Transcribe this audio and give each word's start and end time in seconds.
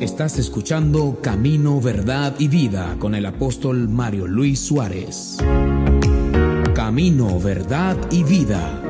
Estás 0.00 0.38
escuchando 0.38 1.18
Camino, 1.20 1.80
Verdad 1.80 2.36
y 2.38 2.46
Vida 2.46 2.96
con 3.00 3.16
el 3.16 3.26
apóstol 3.26 3.88
Mario 3.88 4.28
Luis 4.28 4.60
Suárez. 4.60 5.38
Camino, 6.72 7.40
Verdad 7.40 7.96
y 8.12 8.22
Vida. 8.22 8.80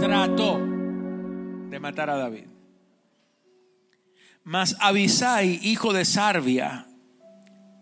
Trató 0.00 0.60
de 1.68 1.78
matar 1.78 2.08
a 2.08 2.16
David. 2.16 2.46
Mas 4.44 4.76
Abisai, 4.80 5.60
hijo 5.62 5.92
de 5.92 6.06
Sarbia, 6.06 6.86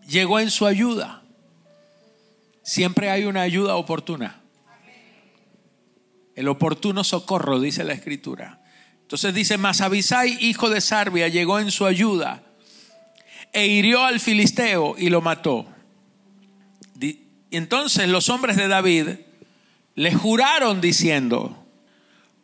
llegó 0.05 0.41
en 0.41 0.49
su 0.49 0.65
ayuda. 0.65 1.23
Siempre 2.61 3.09
hay 3.09 3.23
una 3.23 3.43
ayuda 3.43 3.77
oportuna. 3.77 4.41
El 6.35 6.49
oportuno 6.49 7.05
socorro, 7.05 7.61
dice 7.61 7.85
la 7.85 7.93
escritura. 7.93 8.62
Entonces 9.13 9.35
dice, 9.35 9.59
mas 9.59 9.79
Abisai, 9.79 10.39
hijo 10.43 10.71
de 10.71 10.81
Sarbia, 10.81 11.27
llegó 11.27 11.59
en 11.59 11.69
su 11.69 11.85
ayuda 11.85 12.41
e 13.51 13.67
hirió 13.67 14.03
al 14.03 14.19
filisteo 14.19 14.95
y 14.97 15.11
lo 15.11 15.21
mató. 15.21 15.67
Entonces 17.51 18.09
los 18.09 18.29
hombres 18.29 18.57
de 18.57 18.67
David 18.67 19.09
le 19.93 20.13
juraron 20.15 20.81
diciendo, 20.81 21.63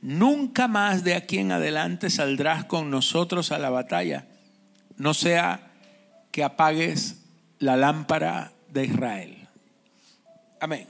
nunca 0.03 0.67
más 0.67 1.03
de 1.03 1.15
aquí 1.15 1.39
en 1.39 1.53
adelante 1.53 2.11
saldrás 2.11 2.65
con 2.65 2.91
nosotros 2.91 3.51
a 3.51 3.57
la 3.57 3.71
batalla, 3.71 4.27
no 4.95 5.15
sea 5.15 5.71
que 6.29 6.43
apagues 6.43 7.23
la 7.57 7.77
lámpara 7.77 8.53
de 8.71 8.85
Israel. 8.85 9.47
Amén. 10.59 10.87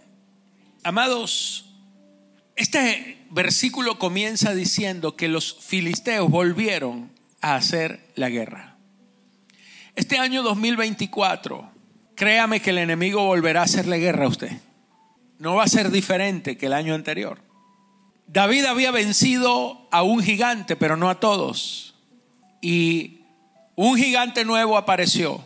Amados, 0.83 1.73
este 2.57 3.18
versículo 3.29 3.99
comienza 3.99 4.53
diciendo 4.53 5.15
que 5.15 5.27
los 5.27 5.55
filisteos 5.59 6.29
volvieron 6.29 7.11
a 7.41 7.55
hacer 7.55 8.11
la 8.15 8.29
guerra. 8.29 8.77
Este 9.95 10.17
año 10.17 10.43
2024, 10.43 11.71
créame 12.15 12.61
que 12.61 12.69
el 12.69 12.77
enemigo 12.77 13.25
volverá 13.25 13.61
a 13.61 13.65
hacerle 13.65 13.97
guerra 13.97 14.25
a 14.25 14.29
usted. 14.29 14.51
No 15.37 15.55
va 15.55 15.63
a 15.63 15.67
ser 15.67 15.91
diferente 15.91 16.57
que 16.57 16.67
el 16.67 16.73
año 16.73 16.93
anterior. 16.93 17.41
David 18.27 18.65
había 18.65 18.91
vencido 18.91 19.87
a 19.91 20.03
un 20.03 20.21
gigante, 20.21 20.75
pero 20.75 20.97
no 20.97 21.09
a 21.09 21.19
todos. 21.19 21.95
Y 22.61 23.21
un 23.75 23.97
gigante 23.97 24.45
nuevo 24.45 24.77
apareció 24.77 25.43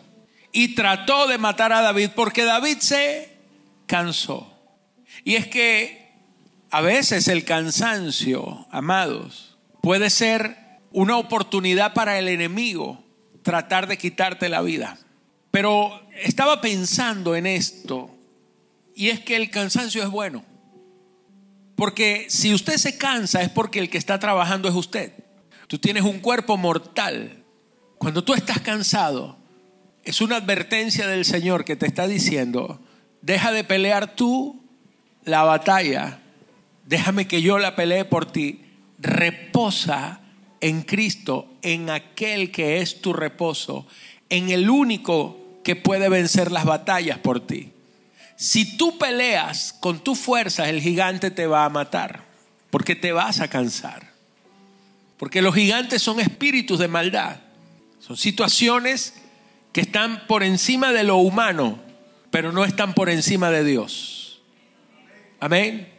y 0.52 0.76
trató 0.76 1.28
de 1.28 1.38
matar 1.38 1.72
a 1.74 1.82
David 1.82 2.10
porque 2.16 2.44
David 2.44 2.78
se 2.80 3.38
cansó. 3.86 4.52
Y 5.24 5.36
es 5.36 5.48
que 5.48 6.03
a 6.74 6.82
veces 6.82 7.28
el 7.28 7.46
cansancio, 7.46 8.66
amados, 8.72 9.60
puede 9.84 10.10
ser 10.10 10.58
una 10.92 11.18
oportunidad 11.18 11.94
para 11.94 12.18
el 12.18 12.28
enemigo 12.28 13.04
tratar 13.44 13.86
de 13.86 14.00
quitarte 14.00 14.50
la 14.50 14.64
vida. 14.64 14.98
Pero 15.52 16.02
estaba 16.24 16.62
pensando 16.62 17.36
en 17.36 17.46
esto 17.46 18.10
y 18.96 19.10
es 19.10 19.20
que 19.20 19.36
el 19.36 19.52
cansancio 19.52 20.02
es 20.02 20.10
bueno. 20.10 20.44
Porque 21.76 22.26
si 22.30 22.56
usted 22.56 22.78
se 22.78 22.98
cansa 22.98 23.44
es 23.44 23.50
porque 23.50 23.78
el 23.78 23.92
que 23.92 24.00
está 24.00 24.18
trabajando 24.18 24.68
es 24.68 24.74
usted. 24.74 25.14
Tú 25.68 25.78
tienes 25.78 26.02
un 26.02 26.22
cuerpo 26.22 26.58
mortal. 26.58 27.44
Cuando 28.00 28.24
tú 28.24 28.34
estás 28.34 28.62
cansado, 28.62 29.38
es 30.04 30.22
una 30.22 30.38
advertencia 30.38 31.06
del 31.06 31.24
Señor 31.24 31.66
que 31.66 31.76
te 31.76 31.86
está 31.86 32.08
diciendo, 32.08 32.82
deja 33.22 33.52
de 33.52 33.64
pelear 33.64 34.16
tú 34.16 34.66
la 35.24 35.44
batalla 35.44 36.20
déjame 36.94 37.26
que 37.26 37.42
yo 37.42 37.58
la 37.58 37.76
pelee 37.76 38.06
por 38.06 38.32
ti, 38.32 38.62
reposa 39.00 40.20
en 40.62 40.84
Cristo, 40.84 41.52
en 41.64 41.90
aquel 41.90 42.52
que 42.52 42.82
es 42.82 43.02
tu 43.02 43.14
reposo, 43.14 43.88
en 44.30 44.52
el 44.52 44.70
único 44.70 45.60
que 45.64 45.76
puede 45.76 46.08
vencer 46.08 46.52
las 46.52 46.66
batallas 46.66 47.18
por 47.18 47.48
ti. 47.48 47.72
Si 48.36 48.78
tú 48.78 49.00
peleas 49.00 49.74
con 49.74 50.04
tu 50.04 50.14
fuerza, 50.14 50.70
el 50.70 50.82
gigante 50.82 51.32
te 51.32 51.48
va 51.48 51.66
a 51.66 51.70
matar, 51.70 52.26
porque 52.70 52.96
te 52.96 53.12
vas 53.12 53.40
a 53.40 53.48
cansar. 53.48 54.14
Porque 55.18 55.42
los 55.42 55.56
gigantes 55.56 56.00
son 56.00 56.20
espíritus 56.20 56.78
de 56.78 56.90
maldad, 56.90 57.38
son 57.98 58.18
situaciones 58.18 59.16
que 59.72 59.82
están 59.82 60.28
por 60.28 60.44
encima 60.44 60.94
de 60.94 61.06
lo 61.06 61.18
humano, 61.18 61.80
pero 62.30 62.52
no 62.52 62.66
están 62.66 62.94
por 62.94 63.10
encima 63.10 63.50
de 63.50 63.64
Dios. 63.64 64.44
Amén. 65.40 65.93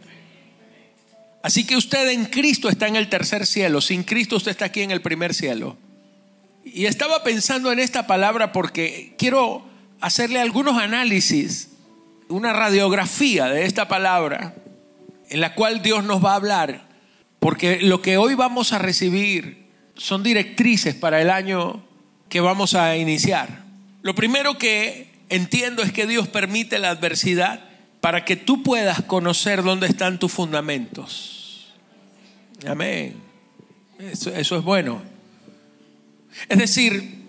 Así 1.44 1.66
que 1.66 1.76
usted 1.76 2.08
en 2.08 2.24
Cristo 2.24 2.70
está 2.70 2.88
en 2.88 2.96
el 2.96 3.10
tercer 3.10 3.44
cielo, 3.46 3.82
sin 3.82 4.02
Cristo 4.02 4.36
usted 4.36 4.52
está 4.52 4.64
aquí 4.64 4.80
en 4.80 4.90
el 4.90 5.02
primer 5.02 5.34
cielo. 5.34 5.76
Y 6.64 6.86
estaba 6.86 7.22
pensando 7.22 7.70
en 7.70 7.80
esta 7.80 8.06
palabra 8.06 8.50
porque 8.50 9.14
quiero 9.18 9.62
hacerle 10.00 10.40
algunos 10.40 10.78
análisis, 10.78 11.68
una 12.30 12.54
radiografía 12.54 13.44
de 13.48 13.66
esta 13.66 13.88
palabra 13.88 14.54
en 15.28 15.42
la 15.42 15.54
cual 15.54 15.82
Dios 15.82 16.02
nos 16.02 16.24
va 16.24 16.32
a 16.32 16.36
hablar, 16.36 16.88
porque 17.40 17.78
lo 17.82 18.00
que 18.00 18.16
hoy 18.16 18.34
vamos 18.34 18.72
a 18.72 18.78
recibir 18.78 19.66
son 19.96 20.22
directrices 20.22 20.94
para 20.94 21.20
el 21.20 21.28
año 21.28 21.84
que 22.30 22.40
vamos 22.40 22.72
a 22.72 22.96
iniciar. 22.96 23.64
Lo 24.00 24.14
primero 24.14 24.56
que 24.56 25.12
entiendo 25.28 25.82
es 25.82 25.92
que 25.92 26.06
Dios 26.06 26.26
permite 26.26 26.78
la 26.78 26.88
adversidad 26.88 27.68
para 28.04 28.22
que 28.22 28.36
tú 28.36 28.62
puedas 28.62 29.02
conocer 29.04 29.62
dónde 29.62 29.86
están 29.86 30.18
tus 30.18 30.30
fundamentos. 30.30 31.72
Amén. 32.66 33.16
Eso, 33.98 34.30
es 34.36 34.62
bueno. 34.62 35.00
Es 36.50 36.58
decir, 36.58 37.24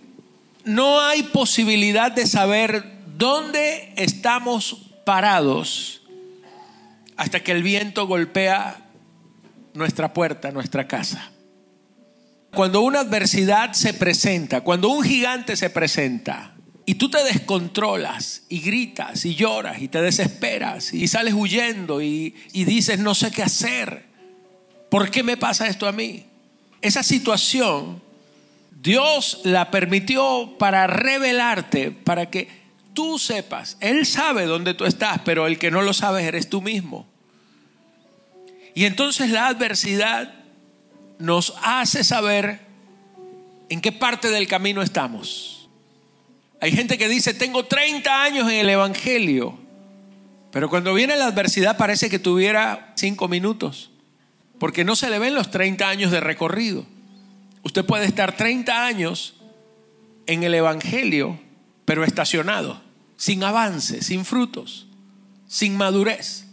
no 0.65 0.99
hay 0.99 1.23
posibilidad 1.23 2.11
de 2.11 2.27
saber 2.27 2.91
dónde 3.17 3.93
estamos 3.95 4.91
parados 5.05 6.01
hasta 7.15 7.39
que 7.39 7.53
el 7.53 7.63
viento 7.63 8.05
golpea 8.05 8.75
nuestra 9.75 10.13
puerta, 10.13 10.51
nuestra 10.51 10.89
casa. 10.89 11.31
Cuando 12.53 12.81
una 12.81 12.99
adversidad 12.99 13.71
se 13.71 13.93
presenta, 13.93 14.59
cuando 14.59 14.89
un 14.89 15.05
gigante 15.05 15.55
se 15.55 15.69
presenta, 15.69 16.54
y 16.85 16.95
tú 16.95 17.09
te 17.09 17.23
descontrolas 17.23 18.43
y 18.49 18.59
gritas 18.59 19.25
y 19.25 19.35
lloras 19.35 19.81
y 19.81 19.87
te 19.87 20.01
desesperas 20.01 20.93
y 20.93 21.07
sales 21.07 21.33
huyendo 21.33 22.01
y, 22.01 22.35
y 22.53 22.65
dices 22.65 22.99
no 22.99 23.15
sé 23.15 23.31
qué 23.31 23.43
hacer, 23.43 24.05
¿Por 24.95 25.11
qué 25.11 25.23
me 25.23 25.35
pasa 25.35 25.67
esto 25.67 25.87
a 25.87 25.91
mí? 25.91 26.25
Esa 26.81 27.03
situación 27.03 28.01
Dios 28.81 29.41
la 29.43 29.71
permitió 29.71 30.55
para 30.57 30.87
revelarte, 30.87 31.91
para 31.91 32.29
que 32.29 32.47
tú 32.93 33.19
sepas. 33.19 33.77
Él 33.81 34.05
sabe 34.05 34.45
dónde 34.45 34.73
tú 34.73 34.85
estás, 34.85 35.19
pero 35.25 35.47
el 35.47 35.59
que 35.59 35.71
no 35.71 35.81
lo 35.81 35.93
sabes 35.93 36.25
eres 36.25 36.49
tú 36.49 36.61
mismo. 36.61 37.07
Y 38.73 38.85
entonces 38.85 39.31
la 39.31 39.47
adversidad 39.47 40.33
nos 41.19 41.55
hace 41.61 42.03
saber 42.03 42.61
en 43.67 43.81
qué 43.81 43.91
parte 43.91 44.29
del 44.29 44.47
camino 44.47 44.81
estamos. 44.81 45.54
Hay 46.61 46.71
gente 46.71 46.97
que 46.97 47.07
dice, 47.07 47.33
tengo 47.33 47.65
30 47.65 48.23
años 48.23 48.49
en 48.49 48.57
el 48.57 48.69
Evangelio, 48.69 49.57
pero 50.51 50.69
cuando 50.69 50.93
viene 50.93 51.17
la 51.17 51.27
adversidad 51.27 51.77
parece 51.77 52.09
que 52.09 52.19
tuviera 52.19 52.93
5 52.95 53.27
minutos 53.27 53.91
porque 54.59 54.83
no 54.83 54.95
se 54.95 55.09
le 55.09 55.19
ven 55.19 55.35
los 55.35 55.51
30 55.51 55.87
años 55.87 56.11
de 56.11 56.19
recorrido. 56.19 56.85
Usted 57.63 57.85
puede 57.85 58.05
estar 58.05 58.35
30 58.35 58.85
años 58.85 59.35
en 60.27 60.43
el 60.43 60.53
Evangelio, 60.53 61.39
pero 61.83 62.03
estacionado, 62.03 62.81
sin 63.17 63.43
avance, 63.43 64.01
sin 64.01 64.25
frutos, 64.25 64.87
sin 65.47 65.77
madurez, 65.77 66.45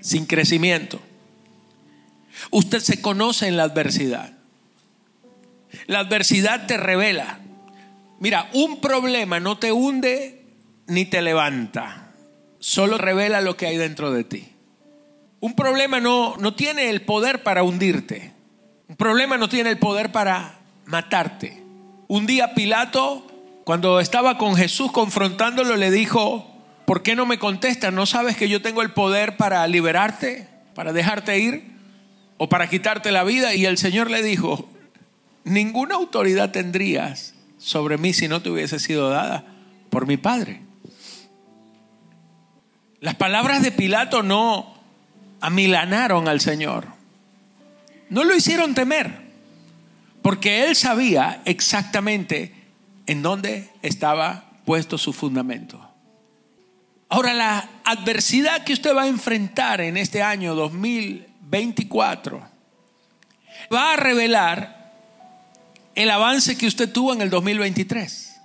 sin 0.00 0.26
crecimiento. 0.26 1.00
Usted 2.50 2.80
se 2.80 3.00
conoce 3.00 3.46
en 3.46 3.56
la 3.56 3.64
adversidad. 3.64 4.32
La 5.86 6.00
adversidad 6.00 6.66
te 6.66 6.76
revela. 6.76 7.40
Mira, 8.24 8.48
un 8.54 8.80
problema 8.80 9.38
no 9.38 9.58
te 9.58 9.70
hunde 9.70 10.46
ni 10.86 11.04
te 11.04 11.20
levanta, 11.20 12.14
solo 12.58 12.96
revela 12.96 13.42
lo 13.42 13.58
que 13.58 13.66
hay 13.66 13.76
dentro 13.76 14.12
de 14.12 14.24
ti. 14.24 14.48
Un 15.40 15.54
problema 15.54 16.00
no, 16.00 16.34
no 16.38 16.54
tiene 16.54 16.88
el 16.88 17.02
poder 17.02 17.42
para 17.42 17.62
hundirte. 17.64 18.32
Un 18.88 18.96
problema 18.96 19.36
no 19.36 19.50
tiene 19.50 19.68
el 19.68 19.78
poder 19.78 20.10
para 20.10 20.54
matarte. 20.86 21.62
Un 22.08 22.24
día 22.24 22.54
Pilato, 22.54 23.26
cuando 23.64 24.00
estaba 24.00 24.38
con 24.38 24.56
Jesús 24.56 24.90
confrontándolo, 24.90 25.76
le 25.76 25.90
dijo, 25.90 26.50
¿por 26.86 27.02
qué 27.02 27.16
no 27.16 27.26
me 27.26 27.38
contestas? 27.38 27.92
¿No 27.92 28.06
sabes 28.06 28.38
que 28.38 28.48
yo 28.48 28.62
tengo 28.62 28.80
el 28.80 28.92
poder 28.92 29.36
para 29.36 29.66
liberarte, 29.66 30.48
para 30.74 30.94
dejarte 30.94 31.38
ir 31.40 31.72
o 32.38 32.48
para 32.48 32.70
quitarte 32.70 33.12
la 33.12 33.22
vida? 33.22 33.54
Y 33.54 33.66
el 33.66 33.76
Señor 33.76 34.10
le 34.10 34.22
dijo, 34.22 34.66
ninguna 35.44 35.96
autoridad 35.96 36.52
tendrías 36.52 37.33
sobre 37.64 37.96
mí 37.96 38.12
si 38.12 38.28
no 38.28 38.42
te 38.42 38.50
hubiese 38.50 38.78
sido 38.78 39.08
dada 39.08 39.46
por 39.88 40.06
mi 40.06 40.18
Padre. 40.18 40.60
Las 43.00 43.14
palabras 43.14 43.62
de 43.62 43.72
Pilato 43.72 44.22
no, 44.22 44.74
amilanaron 45.40 46.28
al 46.28 46.42
Señor. 46.42 46.88
No 48.10 48.22
lo 48.24 48.36
hicieron 48.36 48.74
temer, 48.74 49.24
Porque 50.20 50.66
él 50.66 50.76
sabía 50.76 51.40
exactamente 51.46 52.54
en 53.06 53.22
dónde 53.22 53.70
estaba 53.82 54.44
puesto 54.64 54.96
su 54.98 55.12
fundamento. 55.12 55.90
Ahora, 57.08 57.34
la 57.34 57.68
adversidad 57.84 58.64
que 58.64 58.72
usted 58.72 58.94
va 58.94 59.02
a 59.02 59.08
enfrentar 59.08 59.80
en 59.80 59.96
este 59.96 60.22
año 60.22 60.54
2024 60.54 62.42
va 63.72 63.92
a 63.92 63.96
revelar 63.96 64.73
el 65.94 66.10
avance 66.10 66.56
que 66.56 66.66
usted 66.66 66.90
tuvo 66.90 67.12
en 67.12 67.20
el 67.20 67.30
2023. 67.30 68.40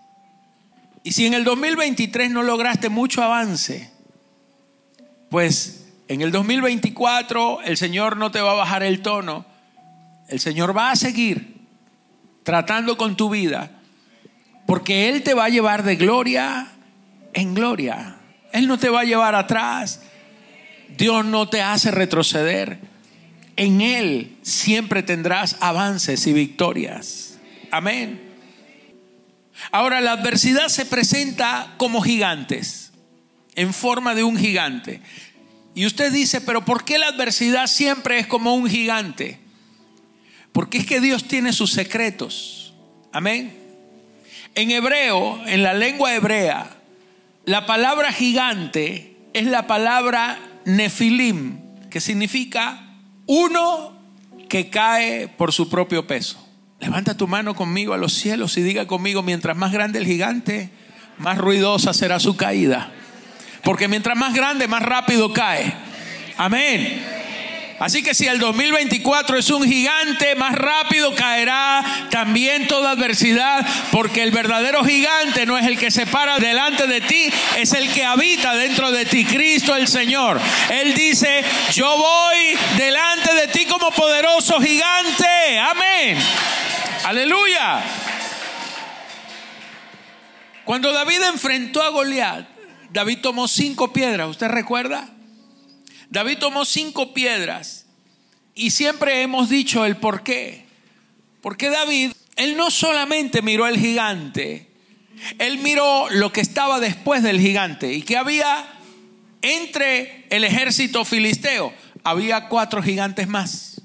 Y 1.03 1.11
si 1.13 1.25
en 1.25 1.33
el 1.33 1.43
2023 1.43 2.31
no 2.31 2.43
lograste 2.43 2.89
mucho 2.89 3.23
avance, 3.23 3.89
pues 5.29 5.85
en 6.07 6.21
el 6.21 6.31
2024 6.31 7.61
el 7.61 7.77
Señor 7.77 8.17
no 8.17 8.31
te 8.31 8.41
va 8.41 8.51
a 8.51 8.55
bajar 8.55 8.83
el 8.83 9.01
tono, 9.01 9.45
el 10.27 10.39
Señor 10.39 10.75
va 10.75 10.91
a 10.91 10.95
seguir 10.95 11.59
tratando 12.43 12.97
con 12.97 13.15
tu 13.15 13.29
vida, 13.29 13.71
porque 14.65 15.09
Él 15.09 15.23
te 15.23 15.33
va 15.33 15.45
a 15.45 15.49
llevar 15.49 15.83
de 15.83 15.95
gloria 15.95 16.67
en 17.33 17.53
gloria. 17.53 18.17
Él 18.51 18.67
no 18.67 18.77
te 18.77 18.89
va 18.89 19.01
a 19.01 19.05
llevar 19.05 19.35
atrás. 19.35 20.01
Dios 20.97 21.25
no 21.25 21.47
te 21.47 21.61
hace 21.61 21.91
retroceder. 21.91 22.79
En 23.55 23.81
Él 23.81 24.37
siempre 24.41 25.03
tendrás 25.03 25.57
avances 25.59 26.25
y 26.27 26.33
victorias. 26.33 27.28
Amén. 27.71 28.29
Ahora 29.71 30.01
la 30.01 30.13
adversidad 30.13 30.69
se 30.69 30.85
presenta 30.85 31.73
como 31.77 32.01
gigantes, 32.01 32.91
en 33.55 33.73
forma 33.73 34.15
de 34.15 34.23
un 34.23 34.37
gigante. 34.37 35.01
Y 35.75 35.85
usted 35.85 36.11
dice, 36.11 36.41
pero 36.41 36.65
¿por 36.65 36.85
qué 36.85 36.97
la 36.97 37.07
adversidad 37.07 37.67
siempre 37.67 38.19
es 38.19 38.27
como 38.27 38.55
un 38.55 38.69
gigante? 38.69 39.39
Porque 40.51 40.79
es 40.79 40.85
que 40.85 40.99
Dios 40.99 41.25
tiene 41.25 41.53
sus 41.53 41.71
secretos. 41.71 42.73
Amén. 43.11 43.55
En 44.55 44.71
hebreo, 44.71 45.41
en 45.45 45.63
la 45.63 45.73
lengua 45.73 46.13
hebrea, 46.15 46.77
la 47.45 47.65
palabra 47.65 48.11
gigante 48.11 49.15
es 49.33 49.45
la 49.45 49.67
palabra 49.67 50.39
nefilim, 50.65 51.59
que 51.89 51.99
significa 51.99 52.95
uno 53.25 53.97
que 54.49 54.69
cae 54.69 55.27
por 55.27 55.53
su 55.53 55.69
propio 55.69 56.07
peso. 56.07 56.48
Levanta 56.79 57.15
tu 57.15 57.27
mano 57.27 57.55
conmigo 57.55 57.93
a 57.93 57.97
los 57.97 58.13
cielos 58.13 58.57
y 58.57 58.61
diga 58.61 58.87
conmigo, 58.87 59.21
mientras 59.21 59.57
más 59.57 59.71
grande 59.71 59.99
el 59.99 60.05
gigante, 60.05 60.69
más 61.17 61.37
ruidosa 61.37 61.93
será 61.93 62.19
su 62.19 62.37
caída. 62.37 62.91
Porque 63.63 63.89
mientras 63.89 64.17
más 64.17 64.33
grande, 64.33 64.67
más 64.67 64.81
rápido 64.81 65.33
cae. 65.33 65.73
Amén. 66.37 67.19
Así 67.79 68.03
que 68.03 68.13
si 68.13 68.27
el 68.27 68.39
2024 68.39 69.37
es 69.37 69.49
un 69.49 69.63
gigante, 69.63 70.35
más 70.35 70.53
rápido 70.53 71.15
caerá 71.15 71.83
también 72.09 72.67
toda 72.67 72.91
adversidad, 72.91 73.65
porque 73.91 74.21
el 74.21 74.31
verdadero 74.31 74.83
gigante 74.83 75.45
no 75.45 75.57
es 75.57 75.65
el 75.65 75.77
que 75.77 75.89
se 75.89 76.05
para 76.05 76.39
delante 76.39 76.87
de 76.87 76.99
ti, 76.99 77.29
es 77.57 77.71
el 77.71 77.89
que 77.91 78.03
habita 78.03 78.53
dentro 78.55 78.91
de 78.91 79.05
ti, 79.05 79.23
Cristo 79.23 79.75
el 79.77 79.87
Señor. 79.87 80.41
Él 80.69 80.93
dice, 80.93 81.43
yo 81.73 81.97
voy 81.97 82.57
delante 82.77 83.33
de 83.33 83.47
ti 83.47 83.65
como 83.65 83.91
poderoso 83.91 84.59
gigante. 84.59 85.59
Amén. 85.59 86.17
Aleluya. 87.09 87.81
Cuando 90.63 90.93
David 90.93 91.23
enfrentó 91.33 91.81
a 91.81 91.89
Goliat, 91.89 92.47
David 92.91 93.17
tomó 93.23 93.47
cinco 93.47 93.91
piedras, 93.91 94.29
¿usted 94.29 94.47
recuerda? 94.47 95.09
David 96.11 96.37
tomó 96.37 96.65
cinco 96.65 97.11
piedras 97.15 97.87
y 98.53 98.69
siempre 98.69 99.23
hemos 99.23 99.49
dicho 99.49 99.85
el 99.85 99.97
por 99.97 100.21
qué. 100.21 100.67
Porque 101.41 101.71
David, 101.71 102.11
él 102.35 102.55
no 102.55 102.69
solamente 102.69 103.41
miró 103.41 103.65
al 103.65 103.79
gigante, 103.79 104.69
él 105.39 105.57
miró 105.57 106.11
lo 106.11 106.31
que 106.31 106.41
estaba 106.41 106.79
después 106.79 107.23
del 107.23 107.41
gigante 107.41 107.91
y 107.91 108.03
que 108.03 108.17
había 108.17 108.71
entre 109.41 110.27
el 110.29 110.43
ejército 110.43 111.03
filisteo, 111.05 111.73
había 112.03 112.49
cuatro 112.49 112.83
gigantes 112.83 113.27
más. 113.27 113.81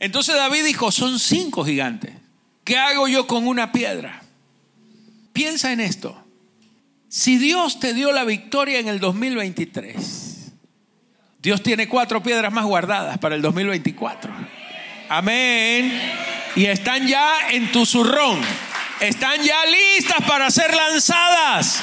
Entonces 0.00 0.34
David 0.34 0.64
dijo, 0.64 0.90
son 0.90 1.20
cinco 1.20 1.64
gigantes. 1.64 2.21
¿Qué 2.64 2.78
hago 2.78 3.08
yo 3.08 3.26
con 3.26 3.46
una 3.46 3.72
piedra? 3.72 4.22
Piensa 5.32 5.72
en 5.72 5.80
esto. 5.80 6.16
Si 7.08 7.36
Dios 7.36 7.80
te 7.80 7.92
dio 7.92 8.12
la 8.12 8.24
victoria 8.24 8.78
en 8.78 8.88
el 8.88 9.00
2023, 9.00 10.52
Dios 11.40 11.62
tiene 11.62 11.88
cuatro 11.88 12.22
piedras 12.22 12.52
más 12.52 12.64
guardadas 12.64 13.18
para 13.18 13.34
el 13.34 13.42
2024. 13.42 14.32
Amén. 15.08 16.00
Y 16.54 16.66
están 16.66 17.06
ya 17.06 17.50
en 17.50 17.72
tu 17.72 17.84
zurrón. 17.84 18.40
Están 19.00 19.42
ya 19.42 19.58
listas 19.66 20.24
para 20.26 20.50
ser 20.50 20.72
lanzadas. 20.74 21.80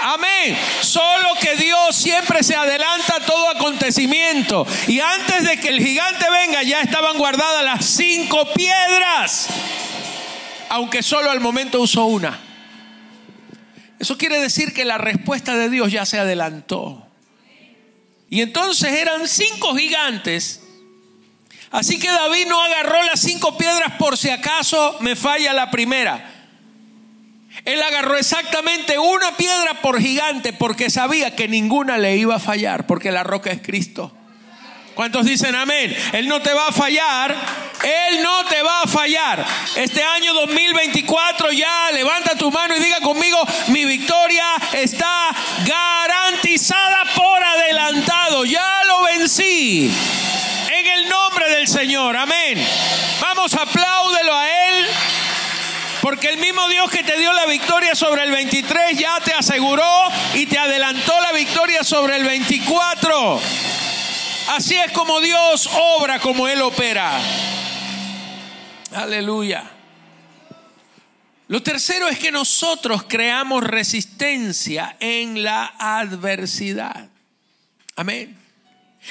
Amén. 0.00 0.56
Solo 0.80 1.28
que 1.40 1.56
Dios 1.56 1.94
siempre 1.94 2.42
se 2.42 2.56
adelanta 2.56 3.16
a 3.16 3.26
todo 3.26 3.50
acontecimiento. 3.50 4.66
Y 4.88 5.00
antes 5.00 5.44
de 5.46 5.58
que 5.58 5.68
el 5.68 5.80
gigante 5.80 6.24
venga, 6.30 6.62
ya 6.62 6.80
estaban 6.80 7.18
guardadas 7.18 7.62
las 7.62 7.84
cinco 7.84 8.46
piedras 8.54 9.48
aunque 10.70 11.02
solo 11.02 11.30
al 11.30 11.40
momento 11.40 11.80
usó 11.80 12.06
una. 12.06 12.38
Eso 13.98 14.16
quiere 14.16 14.38
decir 14.38 14.72
que 14.72 14.84
la 14.84 14.96
respuesta 14.96 15.56
de 15.56 15.68
Dios 15.68 15.92
ya 15.92 16.06
se 16.06 16.18
adelantó. 16.18 17.06
Y 18.30 18.40
entonces 18.40 18.92
eran 18.92 19.26
cinco 19.26 19.74
gigantes. 19.74 20.62
Así 21.72 21.98
que 21.98 22.08
David 22.08 22.46
no 22.46 22.62
agarró 22.62 23.02
las 23.02 23.20
cinco 23.20 23.58
piedras 23.58 23.94
por 23.98 24.16
si 24.16 24.30
acaso 24.30 24.96
me 25.00 25.16
falla 25.16 25.52
la 25.52 25.72
primera. 25.72 26.36
Él 27.64 27.82
agarró 27.82 28.16
exactamente 28.16 28.96
una 28.96 29.36
piedra 29.36 29.82
por 29.82 30.00
gigante 30.00 30.52
porque 30.52 30.88
sabía 30.88 31.34
que 31.34 31.48
ninguna 31.48 31.98
le 31.98 32.16
iba 32.16 32.36
a 32.36 32.40
fallar, 32.40 32.86
porque 32.86 33.10
la 33.10 33.24
roca 33.24 33.50
es 33.50 33.60
Cristo. 33.60 34.16
¿Cuántos 34.94 35.26
dicen 35.26 35.54
amén? 35.54 35.96
Él 36.12 36.28
no 36.28 36.40
te 36.40 36.52
va 36.52 36.68
a 36.68 36.72
fallar. 36.72 37.34
Él 37.82 38.22
no 38.22 38.44
te 38.44 38.62
va 38.62 38.79
a 38.79 38.79
fallar. 38.90 39.46
Este 39.76 40.02
año 40.02 40.34
2024 40.34 41.52
ya 41.52 41.90
levanta 41.92 42.34
tu 42.34 42.50
mano 42.50 42.76
y 42.76 42.80
diga 42.80 43.00
conmigo, 43.00 43.38
mi 43.68 43.84
victoria 43.84 44.44
está 44.72 45.30
garantizada 45.64 47.04
por 47.14 47.42
adelantado. 47.42 48.44
Ya 48.44 48.84
lo 48.86 49.02
vencí. 49.02 49.90
En 50.70 50.86
el 50.86 51.08
nombre 51.08 51.48
del 51.50 51.68
Señor. 51.68 52.16
Amén. 52.16 52.66
Vamos, 53.20 53.54
apláudelo 53.54 54.36
a 54.36 54.48
Él. 54.48 54.86
Porque 56.02 56.28
el 56.28 56.38
mismo 56.38 56.66
Dios 56.68 56.90
que 56.90 57.02
te 57.02 57.18
dio 57.18 57.32
la 57.32 57.46
victoria 57.46 57.94
sobre 57.94 58.24
el 58.24 58.30
23 58.30 58.98
ya 58.98 59.20
te 59.20 59.34
aseguró 59.34 59.84
y 60.34 60.46
te 60.46 60.58
adelantó 60.58 61.20
la 61.20 61.32
victoria 61.32 61.84
sobre 61.84 62.16
el 62.16 62.24
24. 62.24 63.40
Así 64.48 64.76
es 64.76 64.90
como 64.92 65.20
Dios 65.20 65.68
obra, 65.74 66.18
como 66.18 66.48
Él 66.48 66.62
opera. 66.62 67.20
Aleluya. 68.92 69.70
Lo 71.48 71.62
tercero 71.62 72.08
es 72.08 72.18
que 72.18 72.30
nosotros 72.30 73.04
creamos 73.08 73.64
resistencia 73.64 74.96
en 75.00 75.42
la 75.42 75.74
adversidad. 75.78 77.08
Amén. 77.96 78.36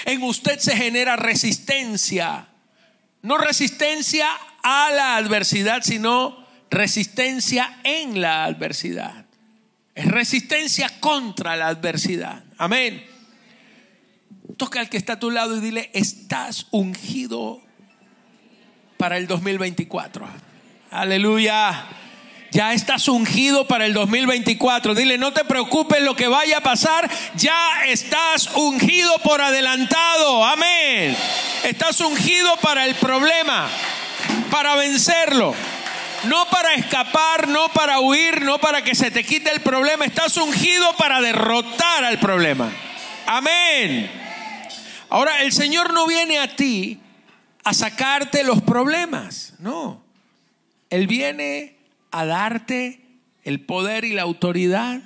En 0.06 0.24
usted 0.24 0.60
se 0.60 0.76
genera 0.76 1.16
resistencia. 1.16 2.48
No 3.22 3.38
resistencia 3.38 4.28
a 4.64 4.90
la 4.92 5.18
adversidad, 5.18 5.82
sino 5.84 6.46
resistencia 6.70 7.80
en 7.84 8.22
la 8.22 8.46
adversidad. 8.46 9.26
Es 9.96 10.06
resistencia 10.06 11.00
contra 11.02 11.58
la 11.58 11.68
adversidad. 11.68 12.44
Amén. 12.58 13.06
Toca 14.56 14.80
al 14.80 14.90
que 14.90 14.98
está 14.98 15.14
a 15.14 15.20
tu 15.20 15.30
lado 15.30 15.58
y 15.58 15.60
dile, 15.60 15.90
estás 15.94 16.68
ungido 16.72 17.62
para 19.00 19.16
el 19.16 19.28
2024. 19.28 20.28
Aleluya. 20.92 21.86
Ya 22.52 22.74
estás 22.74 23.08
ungido 23.08 23.66
para 23.66 23.86
el 23.86 23.94
2024. 23.94 24.94
Dile, 24.94 25.18
no 25.18 25.32
te 25.32 25.46
preocupes 25.46 26.02
lo 26.02 26.18
que 26.18 26.28
vaya 26.28 26.58
a 26.58 26.62
pasar. 26.62 27.10
Ya 27.36 27.86
estás 27.86 28.50
ungido 28.56 29.18
por 29.20 29.42
adelantado. 29.42 30.44
Amén. 30.44 31.16
Estás 31.64 32.02
ungido 32.02 32.58
para 32.58 32.86
el 32.86 32.96
problema, 32.96 33.70
para 34.52 34.76
vencerlo. 34.76 35.56
No 36.26 36.50
para 36.50 36.74
escapar, 36.74 37.48
no 37.48 37.70
para 37.70 38.02
huir, 38.02 38.42
no 38.42 38.58
para 38.58 38.84
que 38.84 38.96
se 38.96 39.12
te 39.12 39.24
quite 39.24 39.50
el 39.50 39.62
problema. 39.62 40.04
Estás 40.04 40.36
ungido 40.36 40.92
para 40.98 41.22
derrotar 41.22 42.04
al 42.04 42.20
problema. 42.20 42.70
Amén. 43.26 44.12
Ahora, 45.10 45.42
el 45.42 45.54
Señor 45.54 45.94
no 45.94 46.06
viene 46.06 46.38
a 46.40 46.54
ti 46.54 47.00
a 47.70 47.74
sacarte 47.76 48.44
los 48.44 48.64
problemas, 48.64 49.54
no. 49.60 50.02
Él 50.90 51.06
viene 51.06 51.78
a 52.10 52.26
darte 52.26 53.00
el 53.44 53.64
poder 53.64 54.06
y 54.06 54.14
la 54.14 54.24
autoridad 54.24 55.04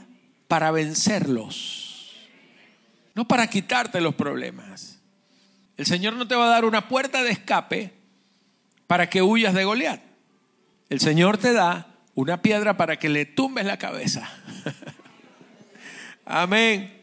para 0.47 0.71
vencerlos, 0.71 2.13
no 3.15 3.27
para 3.27 3.47
quitarte 3.47 3.99
los 3.99 4.15
problemas. 4.15 5.01
El 5.75 5.85
Señor 5.85 6.13
no 6.13 6.25
te 6.25 6.35
va 6.35 6.45
a 6.45 6.51
dar 6.51 6.63
una 6.63 6.87
puerta 6.87 7.21
de 7.21 7.31
escape 7.31 7.91
para 8.87 9.09
que 9.09 9.21
huyas 9.21 9.53
de 9.53 9.65
Goliat. 9.65 9.99
el 10.87 11.01
Señor 11.01 11.37
te 11.37 11.51
da 11.51 11.87
una 12.15 12.41
piedra 12.41 12.77
para 12.77 12.97
que 12.97 13.09
le 13.09 13.25
tumbes 13.25 13.65
la 13.65 13.75
cabeza. 13.75 14.29
Amén. 16.25 17.01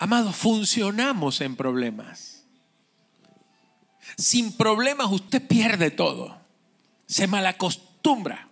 Amados, 0.00 0.34
funcionamos 0.34 1.40
en 1.42 1.54
problemas. 1.54 2.25
Sin 4.16 4.56
problemas 4.56 5.08
usted 5.10 5.46
pierde 5.46 5.90
todo. 5.90 6.38
Se 7.06 7.26
malacostumbra. 7.26 8.48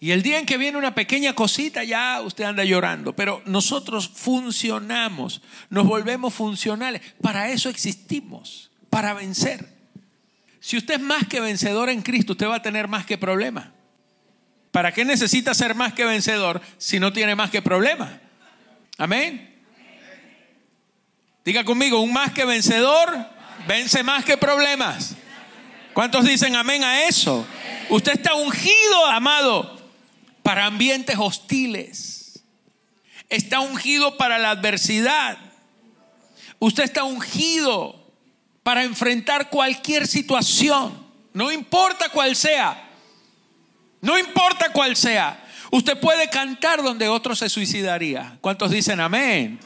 Y 0.00 0.12
el 0.12 0.22
día 0.22 0.38
en 0.38 0.46
que 0.46 0.58
viene 0.58 0.78
una 0.78 0.94
pequeña 0.94 1.34
cosita, 1.34 1.82
ya 1.82 2.20
usted 2.22 2.44
anda 2.44 2.64
llorando. 2.64 3.14
Pero 3.14 3.42
nosotros 3.46 4.08
funcionamos, 4.08 5.42
nos 5.70 5.86
volvemos 5.86 6.32
funcionales. 6.32 7.02
Para 7.20 7.50
eso 7.50 7.68
existimos, 7.68 8.70
para 8.90 9.12
vencer. 9.12 9.76
Si 10.60 10.76
usted 10.76 10.94
es 10.94 11.00
más 11.00 11.26
que 11.26 11.40
vencedor 11.40 11.88
en 11.90 12.02
Cristo, 12.02 12.32
usted 12.32 12.46
va 12.46 12.56
a 12.56 12.62
tener 12.62 12.88
más 12.88 13.06
que 13.06 13.18
problema. 13.18 13.72
¿Para 14.70 14.92
qué 14.92 15.04
necesita 15.04 15.54
ser 15.54 15.74
más 15.74 15.94
que 15.94 16.04
vencedor 16.04 16.60
si 16.78 17.00
no 17.00 17.12
tiene 17.12 17.34
más 17.34 17.50
que 17.50 17.62
problema? 17.62 18.20
Amén. 18.98 19.56
Diga 21.44 21.64
conmigo, 21.64 22.00
un 22.00 22.12
más 22.12 22.32
que 22.32 22.44
vencedor 22.44 23.37
vence 23.66 24.02
más 24.02 24.24
que 24.24 24.36
problemas. 24.36 25.14
¿Cuántos 25.92 26.24
dicen 26.24 26.54
amén 26.54 26.84
a 26.84 27.04
eso? 27.04 27.46
Usted 27.90 28.12
está 28.12 28.34
ungido, 28.34 29.06
amado, 29.06 29.80
para 30.42 30.66
ambientes 30.66 31.16
hostiles. 31.18 32.42
Está 33.28 33.60
ungido 33.60 34.16
para 34.16 34.38
la 34.38 34.50
adversidad. 34.50 35.38
Usted 36.58 36.84
está 36.84 37.04
ungido 37.04 37.98
para 38.62 38.84
enfrentar 38.84 39.48
cualquier 39.48 40.06
situación, 40.06 41.06
no 41.32 41.50
importa 41.50 42.10
cuál 42.10 42.36
sea. 42.36 42.84
No 44.00 44.18
importa 44.18 44.70
cuál 44.72 44.94
sea. 44.94 45.42
Usted 45.70 45.98
puede 45.98 46.28
cantar 46.28 46.82
donde 46.82 47.08
otro 47.08 47.34
se 47.34 47.48
suicidaría. 47.48 48.38
¿Cuántos 48.40 48.70
dicen 48.70 49.00
amén? 49.00 49.58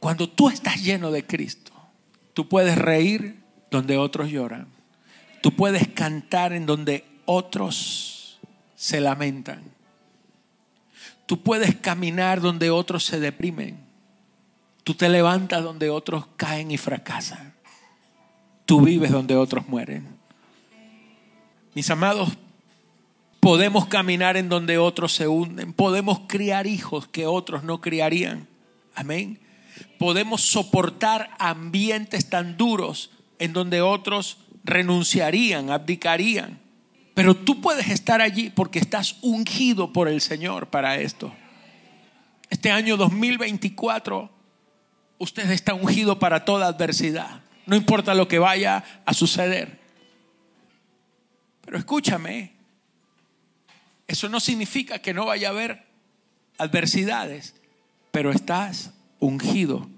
Cuando 0.00 0.28
tú 0.28 0.48
estás 0.48 0.82
lleno 0.82 1.10
de 1.10 1.26
Cristo, 1.26 1.63
tú 2.34 2.48
puedes 2.48 2.76
reír 2.76 3.40
donde 3.70 3.96
otros 3.96 4.30
lloran. 4.30 4.68
Tú 5.40 5.52
puedes 5.56 5.88
cantar 5.88 6.52
en 6.52 6.66
donde 6.66 7.04
otros 7.24 8.38
se 8.76 9.00
lamentan. 9.00 9.62
Tú 11.26 11.42
puedes 11.42 11.74
caminar 11.76 12.40
donde 12.40 12.70
otros 12.70 13.04
se 13.04 13.18
deprimen. 13.18 13.78
Tú 14.84 14.94
te 14.94 15.08
levantas 15.08 15.62
donde 15.62 15.88
otros 15.88 16.26
caen 16.36 16.70
y 16.70 16.76
fracasan. 16.76 17.54
Tú 18.66 18.82
vives 18.82 19.10
donde 19.10 19.36
otros 19.36 19.66
mueren. 19.68 20.06
Mis 21.74 21.90
amados, 21.90 22.30
podemos 23.40 23.86
caminar 23.86 24.36
en 24.36 24.48
donde 24.48 24.78
otros 24.78 25.14
se 25.14 25.26
hunden. 25.26 25.72
Podemos 25.72 26.20
criar 26.26 26.66
hijos 26.66 27.08
que 27.08 27.26
otros 27.26 27.64
no 27.64 27.80
criarían. 27.80 28.46
Amén. 28.94 29.40
Podemos 29.98 30.42
soportar 30.42 31.30
ambientes 31.38 32.28
tan 32.28 32.56
duros 32.56 33.10
en 33.38 33.52
donde 33.52 33.80
otros 33.80 34.38
renunciarían, 34.64 35.70
abdicarían. 35.70 36.60
Pero 37.14 37.36
tú 37.36 37.60
puedes 37.60 37.88
estar 37.88 38.20
allí 38.20 38.50
porque 38.50 38.78
estás 38.78 39.16
ungido 39.22 39.92
por 39.92 40.08
el 40.08 40.20
Señor 40.20 40.68
para 40.68 40.96
esto. 40.96 41.32
Este 42.50 42.70
año 42.70 42.96
2024, 42.96 44.30
usted 45.18 45.50
está 45.50 45.74
ungido 45.74 46.18
para 46.18 46.44
toda 46.44 46.66
adversidad. 46.66 47.42
No 47.66 47.76
importa 47.76 48.14
lo 48.14 48.28
que 48.28 48.38
vaya 48.38 48.84
a 49.06 49.14
suceder. 49.14 49.80
Pero 51.64 51.78
escúchame, 51.78 52.52
eso 54.06 54.28
no 54.28 54.40
significa 54.40 54.98
que 54.98 55.14
no 55.14 55.26
vaya 55.26 55.48
a 55.48 55.52
haber 55.52 55.86
adversidades, 56.58 57.54
pero 58.10 58.30
estás 58.30 58.92
ungido. 59.18 59.88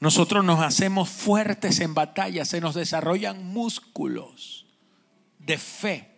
Nosotros 0.00 0.44
nos 0.44 0.60
hacemos 0.60 1.08
fuertes 1.08 1.80
en 1.80 1.94
batalla, 1.94 2.44
se 2.44 2.60
nos 2.60 2.74
desarrollan 2.74 3.46
músculos 3.46 4.66
de 5.38 5.58
fe 5.58 6.08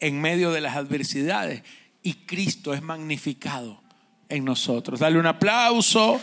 en 0.00 0.20
medio 0.20 0.52
de 0.52 0.60
las 0.60 0.76
adversidades 0.76 1.62
y 2.02 2.14
Cristo 2.26 2.74
es 2.74 2.82
magnificado 2.82 3.82
en 4.28 4.44
nosotros. 4.44 5.00
Dale 5.00 5.18
un 5.18 5.26
aplauso 5.26 6.20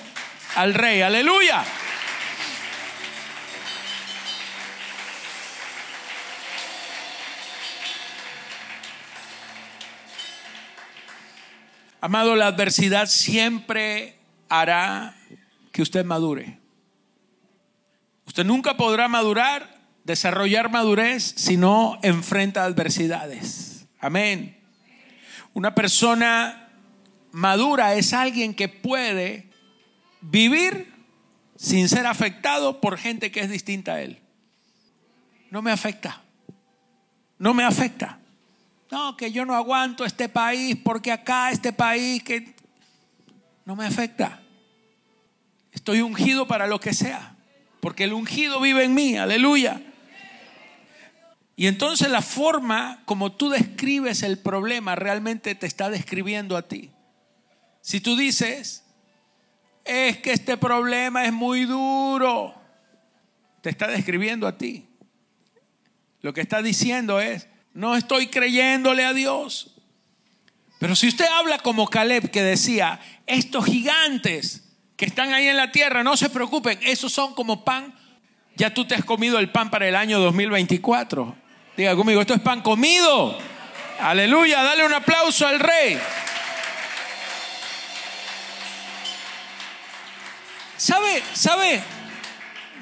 al 0.55 0.73
Rey, 0.73 1.01
aleluya. 1.01 1.63
Amado, 12.01 12.35
la 12.35 12.47
adversidad 12.47 13.07
siempre 13.07 14.17
hará 14.61 15.15
que 15.71 15.81
usted 15.81 16.05
madure. 16.05 16.59
Usted 18.27 18.45
nunca 18.45 18.77
podrá 18.77 19.07
madurar 19.07 19.81
desarrollar 20.03 20.69
madurez 20.69 21.33
si 21.35 21.57
no 21.57 21.97
enfrenta 22.03 22.63
adversidades. 22.63 23.87
Amén. 23.99 24.59
Una 25.53 25.73
persona 25.73 26.69
madura 27.31 27.95
es 27.95 28.13
alguien 28.13 28.53
que 28.53 28.69
puede 28.69 29.49
vivir 30.21 30.93
sin 31.55 31.89
ser 31.89 32.05
afectado 32.05 32.79
por 32.79 32.97
gente 32.97 33.31
que 33.31 33.39
es 33.39 33.49
distinta 33.49 33.93
a 33.93 34.01
él. 34.01 34.19
No 35.49 35.61
me 35.61 35.71
afecta. 35.71 36.21
No 37.39 37.53
me 37.53 37.63
afecta. 37.63 38.19
No, 38.91 39.17
que 39.17 39.31
yo 39.31 39.45
no 39.45 39.55
aguanto 39.55 40.05
este 40.05 40.29
país 40.29 40.77
porque 40.83 41.11
acá 41.11 41.49
este 41.49 41.73
país 41.73 42.23
que 42.23 42.53
no 43.65 43.75
me 43.75 43.85
afecta. 43.85 44.42
Estoy 45.83 45.99
ungido 45.99 46.47
para 46.47 46.65
lo 46.65 46.79
que 46.79 46.93
sea, 46.93 47.35
porque 47.81 48.05
el 48.05 48.13
ungido 48.13 48.61
vive 48.61 48.85
en 48.85 48.93
mí. 48.93 49.17
Aleluya. 49.17 49.81
Y 51.57 51.67
entonces 51.67 52.09
la 52.09 52.21
forma 52.21 53.01
como 53.03 53.33
tú 53.33 53.49
describes 53.49 54.23
el 54.23 54.39
problema 54.39 54.95
realmente 54.95 55.55
te 55.55 55.67
está 55.67 55.89
describiendo 55.89 56.55
a 56.55 56.61
ti. 56.61 56.89
Si 57.81 57.99
tú 57.99 58.15
dices, 58.15 58.85
es 59.83 60.19
que 60.19 60.31
este 60.31 60.55
problema 60.55 61.25
es 61.25 61.33
muy 61.33 61.65
duro, 61.65 62.55
te 63.59 63.69
está 63.69 63.87
describiendo 63.87 64.47
a 64.47 64.57
ti. 64.57 64.87
Lo 66.21 66.33
que 66.33 66.39
está 66.39 66.61
diciendo 66.61 67.19
es, 67.19 67.49
no 67.73 67.97
estoy 67.97 68.27
creyéndole 68.27 69.03
a 69.03 69.11
Dios. 69.11 69.75
Pero 70.79 70.95
si 70.95 71.09
usted 71.09 71.25
habla 71.25 71.59
como 71.59 71.89
Caleb 71.89 72.31
que 72.31 72.41
decía, 72.41 73.01
estos 73.27 73.65
gigantes 73.65 74.62
que 74.95 75.05
están 75.05 75.33
ahí 75.33 75.47
en 75.47 75.57
la 75.57 75.71
tierra, 75.71 76.03
no 76.03 76.15
se 76.17 76.29
preocupen, 76.29 76.79
esos 76.83 77.11
son 77.11 77.33
como 77.33 77.63
pan, 77.63 77.93
ya 78.55 78.73
tú 78.73 78.85
te 78.85 78.95
has 78.95 79.03
comido 79.03 79.39
el 79.39 79.49
pan 79.49 79.71
para 79.71 79.87
el 79.87 79.95
año 79.95 80.19
2024. 80.19 81.35
Diga 81.75 81.95
conmigo, 81.95 82.21
esto 82.21 82.35
es 82.35 82.41
pan 82.41 82.61
comido. 82.61 83.37
Aleluya, 83.99 84.61
dale 84.61 84.85
un 84.85 84.93
aplauso 84.93 85.47
al 85.47 85.59
rey. 85.59 85.99
¿Sabe? 90.77 91.23
¿Sabe? 91.33 91.81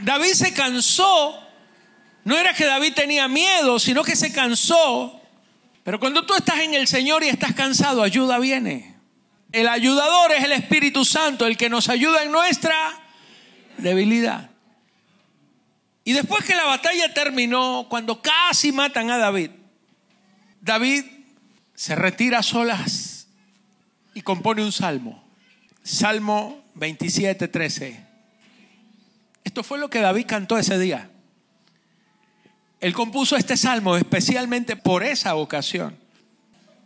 David 0.01 0.34
se 0.34 0.53
cansó. 0.53 1.38
No 2.24 2.38
era 2.38 2.53
que 2.53 2.65
David 2.65 2.94
tenía 2.94 3.27
miedo, 3.27 3.80
sino 3.80 4.03
que 4.03 4.15
se 4.15 4.34
cansó. 4.34 5.22
Pero 5.84 6.00
cuando 6.00 6.25
tú 6.25 6.36
estás 6.36 6.60
en 6.60 6.74
el 6.74 6.88
Señor 6.88 7.24
y 7.24 7.30
estás 7.30 7.53
cansado, 7.53 8.03
ayuda 8.03 8.39
viene. 8.39 8.91
El 9.51 9.67
ayudador 9.67 10.31
es 10.31 10.43
el 10.43 10.53
Espíritu 10.53 11.03
Santo, 11.03 11.46
el 11.46 11.58
que 11.58 11.70
nos 11.70 11.89
ayuda 11.89 12.24
en 12.24 12.31
nuestra 12.31 12.75
debilidad. 13.77 14.50
Y 16.03 16.13
después 16.13 16.46
que 16.46 16.55
la 16.55 16.65
batalla 16.65 17.13
terminó, 17.13 17.88
cuando 17.89 18.22
casi 18.22 18.72
matan 18.72 19.12
a 19.12 19.17
David, 19.17 19.51
David 20.62 21.05
se 21.75 21.96
retira 21.96 22.39
a 22.39 22.43
solas 22.43 23.27
y 24.13 24.22
compone 24.22 24.63
un 24.63 24.72
salmo. 24.72 25.24
Salmo 25.84 26.63
27, 26.75 27.48
13. 27.48 28.05
Esto 29.43 29.63
fue 29.63 29.79
lo 29.79 29.89
que 29.89 30.00
David 30.00 30.25
cantó 30.27 30.58
ese 30.58 30.77
día. 30.79 31.10
Él 32.79 32.93
compuso 32.93 33.36
este 33.36 33.58
salmo 33.58 33.98
especialmente 33.98 34.75
por 34.75 35.03
esa 35.03 35.36
ocasión. 35.36 35.98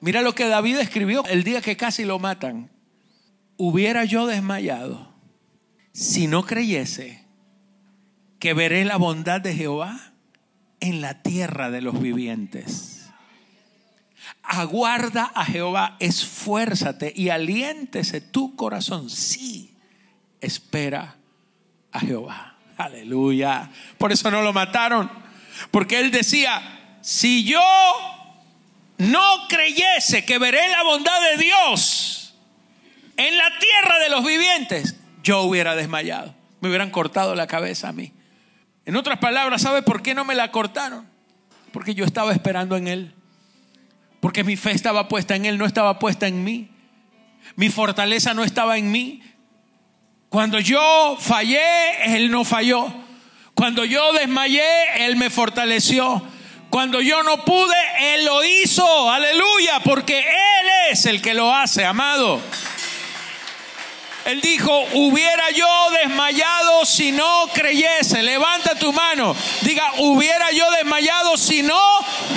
Mira 0.06 0.22
lo 0.22 0.36
que 0.36 0.48
David 0.48 0.78
escribió 0.78 1.26
el 1.26 1.44
día 1.44 1.64
que 1.64 1.78
casi 1.78 2.06
lo 2.06 2.20
matan. 2.20 2.70
Hubiera 3.58 4.06
yo 4.06 4.28
desmayado 4.28 5.12
si 5.94 6.28
no 6.28 6.46
creyese 6.46 7.26
que 8.38 8.54
veré 8.54 8.86
la 8.86 8.98
bondad 8.98 9.42
de 9.42 9.56
Jehová 9.56 10.14
en 10.80 11.02
la 11.02 11.24
tierra 11.24 11.72
de 11.72 11.82
los 11.82 12.00
vivientes. 12.00 13.10
Aguarda 14.44 15.32
a 15.34 15.44
Jehová, 15.44 15.98
esfuérzate 16.00 17.12
y 17.16 17.30
aliéntese 17.30 18.22
tu 18.22 18.56
corazón. 18.56 19.10
Sí, 19.10 19.76
espera 20.40 21.16
a 21.92 22.00
Jehová. 22.00 22.60
Aleluya. 22.78 23.72
Por 23.98 24.12
eso 24.12 24.30
no 24.30 24.44
lo 24.44 24.54
mataron. 24.54 25.10
Porque 25.72 26.00
él 26.00 26.12
decía, 26.12 27.00
si 27.02 27.44
yo 27.44 27.60
no 28.98 29.48
creyese 29.48 30.26
que 30.26 30.38
veré 30.38 30.70
la 30.70 30.84
bondad 30.84 31.20
de 31.32 31.44
Dios 31.44 32.16
en 33.18 33.38
la 33.38 33.50
tierra 33.60 34.00
de 34.00 34.10
los 34.10 34.26
vivientes, 34.26 34.96
yo 35.24 35.44
hubiera 35.44 35.76
desmayado. 35.76 36.36
Me 36.60 36.70
hubieran 36.70 36.92
cortado 36.92 37.36
la 37.36 37.48
cabeza 37.48 37.90
a 37.90 37.94
mí. 37.94 38.12
En 38.86 38.96
otras 38.96 39.20
palabras, 39.20 39.62
¿sabe 39.62 39.82
por 39.82 40.02
qué 40.02 40.14
no 40.14 40.26
me 40.26 40.36
la 40.36 40.52
cortaron? 40.52 41.08
Porque 41.72 41.96
yo 41.96 42.06
estaba 42.06 42.34
esperando 42.34 42.78
en 42.78 42.88
Él. 42.88 43.14
Porque 44.20 44.44
mi 44.44 44.56
fe 44.56 44.72
estaba 44.72 45.08
puesta 45.08 45.36
en 45.36 45.46
Él, 45.46 45.58
no 45.58 45.66
estaba 45.66 46.00
puesta 46.00 46.28
en 46.28 46.44
mí. 46.44 46.70
Mi 47.56 47.70
fortaleza 47.70 48.34
no 48.34 48.44
estaba 48.44 48.78
en 48.78 48.92
mí. 48.92 49.22
Cuando 50.30 50.60
yo 50.60 51.18
fallé, 51.20 52.16
Él 52.16 52.32
no 52.32 52.44
falló. 52.44 52.92
Cuando 53.54 53.86
yo 53.86 54.14
desmayé, 54.14 54.66
Él 54.98 55.16
me 55.16 55.30
fortaleció. 55.30 56.22
Cuando 56.76 57.00
yo 57.00 57.24
no 57.24 57.38
pude, 57.46 57.78
Él 58.02 58.26
lo 58.26 58.44
hizo. 58.44 59.10
Aleluya, 59.10 59.80
porque 59.82 60.20
Él 60.20 60.68
es 60.92 61.06
el 61.06 61.22
que 61.22 61.34
lo 61.34 61.56
hace, 61.56 61.86
amado. 61.86 62.42
Él 64.26 64.42
dijo, 64.42 64.86
hubiera 64.92 65.52
yo 65.52 65.70
desmayado 66.02 66.86
si 66.86 67.14
no 67.14 67.48
creyese. 67.54 68.22
Levanta 68.24 68.76
tu 68.76 68.92
mano. 68.92 69.34
Diga, 69.62 69.90
hubiera 70.00 70.52
yo 70.52 70.70
desmayado 70.72 71.38
si 71.38 71.64
no 71.64 71.82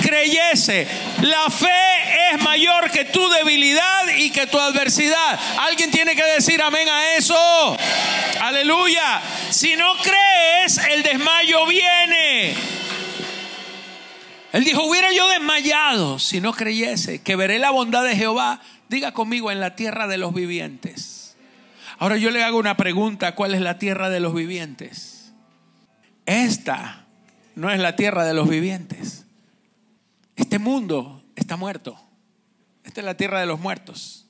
creyese. 0.03 0.87
La 1.19 1.49
fe 1.49 2.31
es 2.31 2.41
mayor 2.41 2.91
que 2.91 3.03
tu 3.03 3.27
debilidad 3.27 4.07
y 4.15 4.29
que 4.29 4.47
tu 4.47 4.57
adversidad. 4.57 5.37
Alguien 5.57 5.91
tiene 5.91 6.15
que 6.15 6.23
decir 6.23 6.61
amén 6.61 6.87
a 6.87 7.17
eso. 7.17 7.77
Aleluya. 8.39 9.21
Si 9.49 9.75
no 9.75 9.97
crees, 9.97 10.77
el 10.77 11.03
desmayo 11.03 11.65
viene. 11.65 12.78
Él 14.51 14.63
dijo, 14.63 14.83
hubiera 14.83 15.13
yo 15.13 15.27
desmayado 15.29 16.17
si 16.17 16.41
no 16.41 16.53
creyese 16.53 17.21
que 17.21 17.35
veré 17.35 17.59
la 17.59 17.71
bondad 17.71 18.03
de 18.03 18.15
Jehová. 18.15 18.61
Diga 18.89 19.11
conmigo 19.11 19.51
en 19.51 19.59
la 19.59 19.75
tierra 19.75 20.07
de 20.07 20.17
los 20.17 20.33
vivientes. 20.33 21.37
Ahora 21.99 22.17
yo 22.17 22.31
le 22.31 22.43
hago 22.43 22.57
una 22.57 22.77
pregunta, 22.77 23.35
¿cuál 23.35 23.53
es 23.53 23.61
la 23.61 23.77
tierra 23.77 24.09
de 24.09 24.19
los 24.19 24.33
vivientes? 24.33 25.33
Esta 26.25 27.05
no 27.55 27.69
es 27.69 27.79
la 27.79 27.95
tierra 27.95 28.25
de 28.25 28.33
los 28.33 28.49
vivientes. 28.49 29.25
Este 30.35 30.57
mundo 30.57 31.23
está 31.35 31.57
muerto. 31.57 31.99
Esta 32.83 33.01
es 33.01 33.05
la 33.05 33.17
tierra 33.17 33.41
de 33.41 33.45
los 33.45 33.59
muertos. 33.59 34.25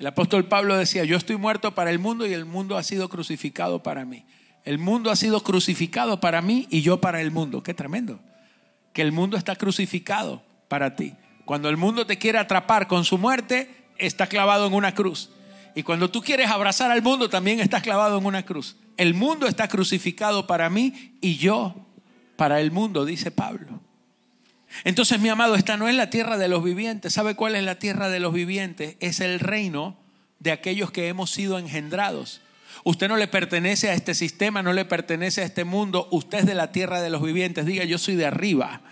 El 0.00 0.06
apóstol 0.08 0.46
Pablo 0.46 0.76
decía, 0.76 1.04
yo 1.04 1.16
estoy 1.16 1.36
muerto 1.36 1.74
para 1.74 1.90
el 1.90 2.00
mundo 2.00 2.26
y 2.26 2.32
el 2.32 2.44
mundo 2.44 2.76
ha 2.76 2.82
sido 2.82 3.08
crucificado 3.08 3.82
para 3.82 4.04
mí. 4.04 4.24
El 4.64 4.78
mundo 4.78 5.10
ha 5.10 5.16
sido 5.16 5.42
crucificado 5.42 6.18
para 6.20 6.42
mí 6.42 6.66
y 6.70 6.80
yo 6.80 7.00
para 7.00 7.20
el 7.20 7.30
mundo. 7.30 7.62
Qué 7.62 7.74
tremendo. 7.74 8.18
Que 8.94 9.02
el 9.02 9.12
mundo 9.12 9.36
está 9.36 9.56
crucificado 9.56 10.42
para 10.68 10.96
ti. 10.96 11.12
Cuando 11.44 11.68
el 11.68 11.76
mundo 11.76 12.06
te 12.06 12.16
quiere 12.16 12.38
atrapar 12.38 12.88
con 12.88 13.04
su 13.04 13.18
muerte, 13.18 13.68
está 13.98 14.26
clavado 14.26 14.66
en 14.66 14.72
una 14.72 14.94
cruz. 14.94 15.30
Y 15.74 15.82
cuando 15.82 16.10
tú 16.10 16.22
quieres 16.22 16.48
abrazar 16.48 16.90
al 16.90 17.02
mundo, 17.02 17.28
también 17.28 17.60
estás 17.60 17.82
clavado 17.82 18.16
en 18.16 18.24
una 18.24 18.44
cruz. 18.44 18.76
El 18.96 19.12
mundo 19.12 19.46
está 19.46 19.68
crucificado 19.68 20.46
para 20.46 20.70
mí 20.70 21.18
y 21.20 21.36
yo 21.36 21.74
para 22.36 22.60
el 22.60 22.70
mundo, 22.70 23.04
dice 23.04 23.30
Pablo. 23.30 23.80
Entonces, 24.82 25.20
mi 25.20 25.28
amado, 25.28 25.54
esta 25.54 25.76
no 25.76 25.88
es 25.88 25.94
la 25.94 26.10
tierra 26.10 26.38
de 26.38 26.48
los 26.48 26.64
vivientes. 26.64 27.12
¿Sabe 27.12 27.34
cuál 27.34 27.54
es 27.54 27.62
la 27.62 27.78
tierra 27.78 28.08
de 28.08 28.20
los 28.20 28.32
vivientes? 28.32 28.96
Es 29.00 29.20
el 29.20 29.38
reino 29.40 29.96
de 30.40 30.52
aquellos 30.52 30.90
que 30.90 31.08
hemos 31.08 31.30
sido 31.30 31.58
engendrados. 31.58 32.40
Usted 32.82 33.08
no 33.08 33.16
le 33.16 33.28
pertenece 33.28 33.90
a 33.90 33.94
este 33.94 34.14
sistema, 34.14 34.62
no 34.62 34.72
le 34.72 34.84
pertenece 34.84 35.42
a 35.42 35.44
este 35.44 35.64
mundo. 35.64 36.08
Usted 36.10 36.38
es 36.40 36.46
de 36.46 36.54
la 36.54 36.72
tierra 36.72 37.00
de 37.00 37.10
los 37.10 37.22
vivientes. 37.22 37.66
Diga, 37.66 37.84
yo 37.84 37.98
soy 37.98 38.16
de 38.16 38.26
arriba 38.26 38.82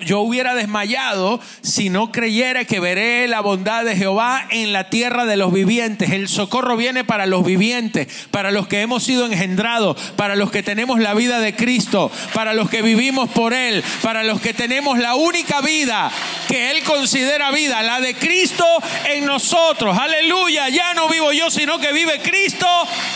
yo 0.00 0.20
hubiera 0.20 0.54
desmayado 0.54 1.40
si 1.62 1.88
no 1.88 2.12
creyera 2.12 2.64
que 2.64 2.80
veré 2.80 3.26
la 3.28 3.40
bondad 3.40 3.84
de 3.84 3.96
Jehová 3.96 4.46
en 4.50 4.72
la 4.72 4.90
tierra 4.90 5.24
de 5.24 5.36
los 5.36 5.52
vivientes. 5.52 6.10
El 6.10 6.28
socorro 6.28 6.76
viene 6.76 7.04
para 7.04 7.26
los 7.26 7.44
vivientes, 7.44 8.08
para 8.30 8.50
los 8.50 8.68
que 8.68 8.82
hemos 8.82 9.04
sido 9.04 9.26
engendrados, 9.26 9.96
para 10.16 10.36
los 10.36 10.50
que 10.50 10.62
tenemos 10.62 11.00
la 11.00 11.14
vida 11.14 11.40
de 11.40 11.54
Cristo, 11.54 12.10
para 12.34 12.54
los 12.54 12.68
que 12.68 12.82
vivimos 12.82 13.30
por 13.30 13.54
Él, 13.54 13.82
para 14.02 14.22
los 14.24 14.40
que 14.40 14.54
tenemos 14.54 14.98
la 14.98 15.14
única 15.14 15.60
vida 15.60 16.10
que 16.48 16.70
Él 16.70 16.82
considera 16.82 17.50
vida, 17.50 17.82
la 17.82 18.00
de 18.00 18.14
Cristo 18.14 18.64
en 19.08 19.24
nosotros. 19.24 19.96
Aleluya, 19.96 20.68
ya 20.68 20.94
no 20.94 21.08
vivo 21.08 21.32
yo, 21.32 21.50
sino 21.50 21.78
que 21.78 21.92
vive 21.92 22.20
Cristo 22.20 22.66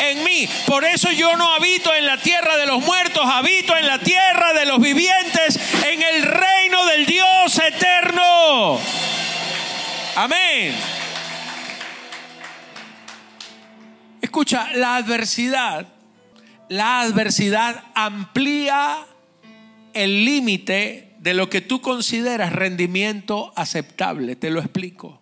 en 0.00 0.24
mí. 0.24 0.48
Por 0.66 0.84
eso 0.84 1.10
yo 1.12 1.36
no 1.36 1.52
habito 1.54 1.94
en 1.94 2.06
la 2.06 2.16
tierra 2.18 2.56
de 2.56 2.66
los 2.66 2.82
muertos, 2.82 3.24
habito 3.26 3.76
en 3.76 3.86
la 3.86 3.98
tierra 3.98 4.52
de 4.54 4.66
los 4.66 4.80
vivientes, 4.80 5.58
en 5.86 6.02
el 6.02 6.22
reino 6.22 6.69
del 6.70 7.06
Dios 7.06 7.58
eterno. 7.58 8.78
Amén. 10.16 10.74
Escucha, 14.20 14.70
la 14.74 14.96
adversidad, 14.96 15.86
la 16.68 17.00
adversidad 17.00 17.84
amplía 17.94 18.98
el 19.92 20.24
límite 20.24 21.14
de 21.18 21.34
lo 21.34 21.50
que 21.50 21.60
tú 21.60 21.80
consideras 21.80 22.52
rendimiento 22.52 23.52
aceptable. 23.56 24.36
Te 24.36 24.50
lo 24.50 24.60
explico. 24.60 25.20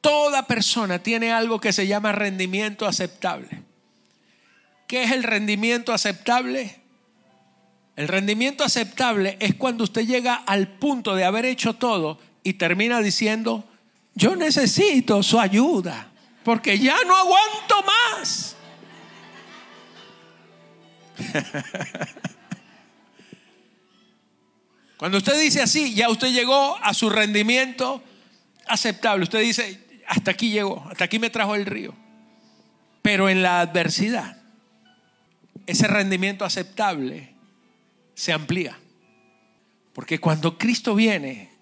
Toda 0.00 0.46
persona 0.46 1.02
tiene 1.02 1.32
algo 1.32 1.60
que 1.60 1.72
se 1.72 1.86
llama 1.86 2.12
rendimiento 2.12 2.86
aceptable. 2.86 3.62
¿Qué 4.86 5.04
es 5.04 5.12
el 5.12 5.22
rendimiento 5.22 5.92
aceptable? 5.92 6.85
El 7.96 8.08
rendimiento 8.08 8.62
aceptable 8.62 9.38
es 9.40 9.54
cuando 9.54 9.84
usted 9.84 10.06
llega 10.06 10.34
al 10.34 10.68
punto 10.68 11.14
de 11.14 11.24
haber 11.24 11.46
hecho 11.46 11.72
todo 11.74 12.18
y 12.42 12.52
termina 12.54 13.00
diciendo, 13.00 13.64
yo 14.14 14.36
necesito 14.36 15.22
su 15.22 15.40
ayuda, 15.40 16.08
porque 16.44 16.78
ya 16.78 16.96
no 17.06 17.16
aguanto 17.16 17.82
más. 17.82 18.56
Cuando 24.96 25.18
usted 25.18 25.38
dice 25.38 25.60
así, 25.60 25.94
ya 25.94 26.08
usted 26.08 26.28
llegó 26.28 26.78
a 26.82 26.94
su 26.94 27.10
rendimiento 27.10 28.02
aceptable. 28.66 29.24
Usted 29.24 29.40
dice, 29.40 29.78
hasta 30.06 30.30
aquí 30.30 30.50
llegó, 30.50 30.86
hasta 30.90 31.04
aquí 31.04 31.18
me 31.18 31.28
trajo 31.28 31.54
el 31.54 31.66
río. 31.66 31.94
Pero 33.02 33.28
en 33.28 33.42
la 33.42 33.60
adversidad, 33.60 34.38
ese 35.66 35.86
rendimiento 35.86 36.46
aceptable 36.46 37.35
se 38.16 38.32
amplía. 38.32 38.76
Porque 39.92 40.18
cuando 40.18 40.58
Cristo 40.58 40.94
viene 40.96 41.52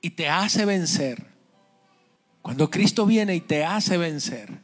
y 0.00 0.10
te 0.10 0.28
hace 0.28 0.64
vencer, 0.64 1.26
cuando 2.42 2.70
Cristo 2.70 3.06
viene 3.06 3.34
y 3.34 3.40
te 3.40 3.64
hace 3.64 3.96
vencer, 3.96 4.60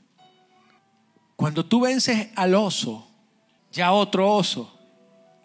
cuando 1.34 1.64
tú 1.64 1.80
vences 1.80 2.28
al 2.36 2.54
oso, 2.54 3.08
ya 3.72 3.92
otro 3.92 4.32
oso 4.32 4.78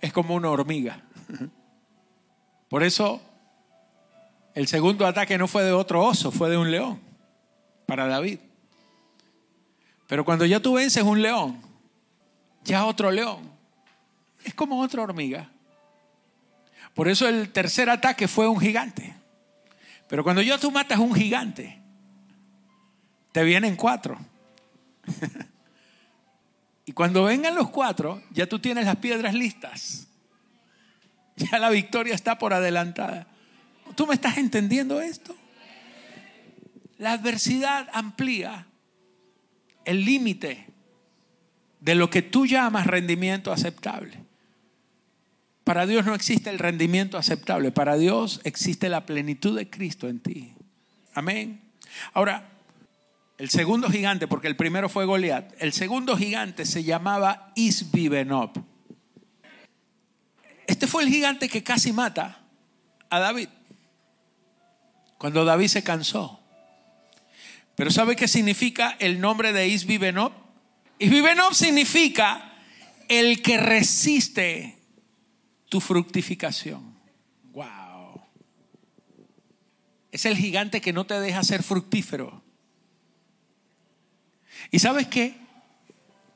es 0.02 0.12
como 0.12 0.36
una 0.36 0.50
hormiga. 0.50 1.04
Por 2.70 2.84
eso 2.84 3.22
el 4.54 4.68
segundo 4.68 5.08
ataque 5.08 5.38
no 5.38 5.48
fue 5.48 5.64
de 5.64 5.72
otro 5.72 6.04
oso, 6.04 6.32
fue 6.32 6.50
de 6.50 6.58
un 6.58 6.70
león 6.70 7.00
para 7.86 8.08
David. 8.08 8.40
Pero 10.08 10.26
cuando 10.26 10.46
ya 10.46 10.60
tú 10.60 10.74
vences 10.74 11.04
un 11.04 11.22
león, 11.22 11.62
ya 12.64 12.86
otro 12.86 13.10
león, 13.10 13.50
es 14.44 14.54
como 14.54 14.82
otra 14.82 15.02
hormiga. 15.02 15.53
Por 16.94 17.08
eso 17.08 17.28
el 17.28 17.50
tercer 17.52 17.90
ataque 17.90 18.28
fue 18.28 18.48
un 18.48 18.60
gigante. 18.60 19.16
Pero 20.08 20.24
cuando 20.24 20.42
yo 20.42 20.60
tú 20.60 20.72
matas 20.72 21.00
un 21.00 21.14
gigante, 21.14 21.82
te 23.32 23.44
vienen 23.44 23.76
cuatro. 23.76 24.18
y 26.86 26.92
cuando 26.92 27.24
vengan 27.24 27.56
los 27.56 27.70
cuatro, 27.70 28.22
ya 28.32 28.48
tú 28.48 28.60
tienes 28.60 28.86
las 28.86 28.98
piedras 28.98 29.34
listas. 29.34 30.08
Ya 31.36 31.58
la 31.58 31.70
victoria 31.70 32.14
está 32.14 32.38
por 32.38 32.54
adelantada. 32.54 33.28
¿Tú 33.96 34.06
me 34.06 34.14
estás 34.14 34.38
entendiendo 34.38 35.02
esto? 35.02 35.36
La 37.00 37.14
adversidad 37.14 37.90
amplía 37.92 38.68
el 39.84 40.06
límite 40.06 40.68
de 41.80 41.96
lo 41.96 42.10
que 42.10 42.22
tú 42.22 42.46
llamas 42.46 42.88
rendimiento 42.88 43.52
aceptable. 43.52 44.23
Para 45.64 45.86
Dios 45.86 46.06
no 46.06 46.14
existe 46.14 46.50
el 46.50 46.60
rendimiento 46.60 47.18
aceptable, 47.18 47.72
para 47.72 47.96
Dios 47.96 48.42
existe 48.44 48.90
la 48.90 49.06
plenitud 49.06 49.58
de 49.58 49.70
Cristo 49.70 50.10
en 50.10 50.20
ti. 50.20 50.54
Amén. 51.14 51.62
Ahora, 52.14 52.50
el 53.38 53.50
segundo 53.50 53.90
gigante, 53.90 54.28
porque 54.28 54.48
el 54.48 54.56
primero 54.56 54.90
fue 54.90 55.06
Goliat, 55.06 55.54
el 55.60 55.74
segundo 55.74 56.18
gigante 56.18 56.66
se 56.66 56.84
llamaba 56.84 57.52
Isbibenob. 57.56 58.52
Este 60.68 60.88
fue 60.88 61.04
el 61.04 61.10
gigante 61.10 61.50
que 61.50 61.64
casi 61.64 61.94
mata 61.94 62.40
a 63.10 63.20
David. 63.20 63.50
Cuando 65.18 65.46
David 65.46 65.68
se 65.68 65.84
cansó. 65.84 66.40
Pero 67.76 67.90
¿sabe 67.90 68.16
qué 68.16 68.28
significa 68.28 68.96
el 69.00 69.20
nombre 69.20 69.54
de 69.54 69.68
Isbibenob? 69.68 70.34
Isbibenob 71.00 71.54
significa 71.54 72.54
el 73.08 73.42
que 73.42 73.58
resiste 73.58 74.83
tu 75.74 75.82
fructificación. 75.82 76.94
Wow. 77.52 78.22
es 80.12 80.24
el 80.28 80.38
gigante 80.38 80.82
que 80.82 80.94
no 80.94 81.08
te 81.08 81.20
deja 81.20 81.44
ser 81.44 81.64
fructífero. 81.64 82.44
¿Y 84.70 84.78
sabes 84.78 85.08
qué? 85.08 85.36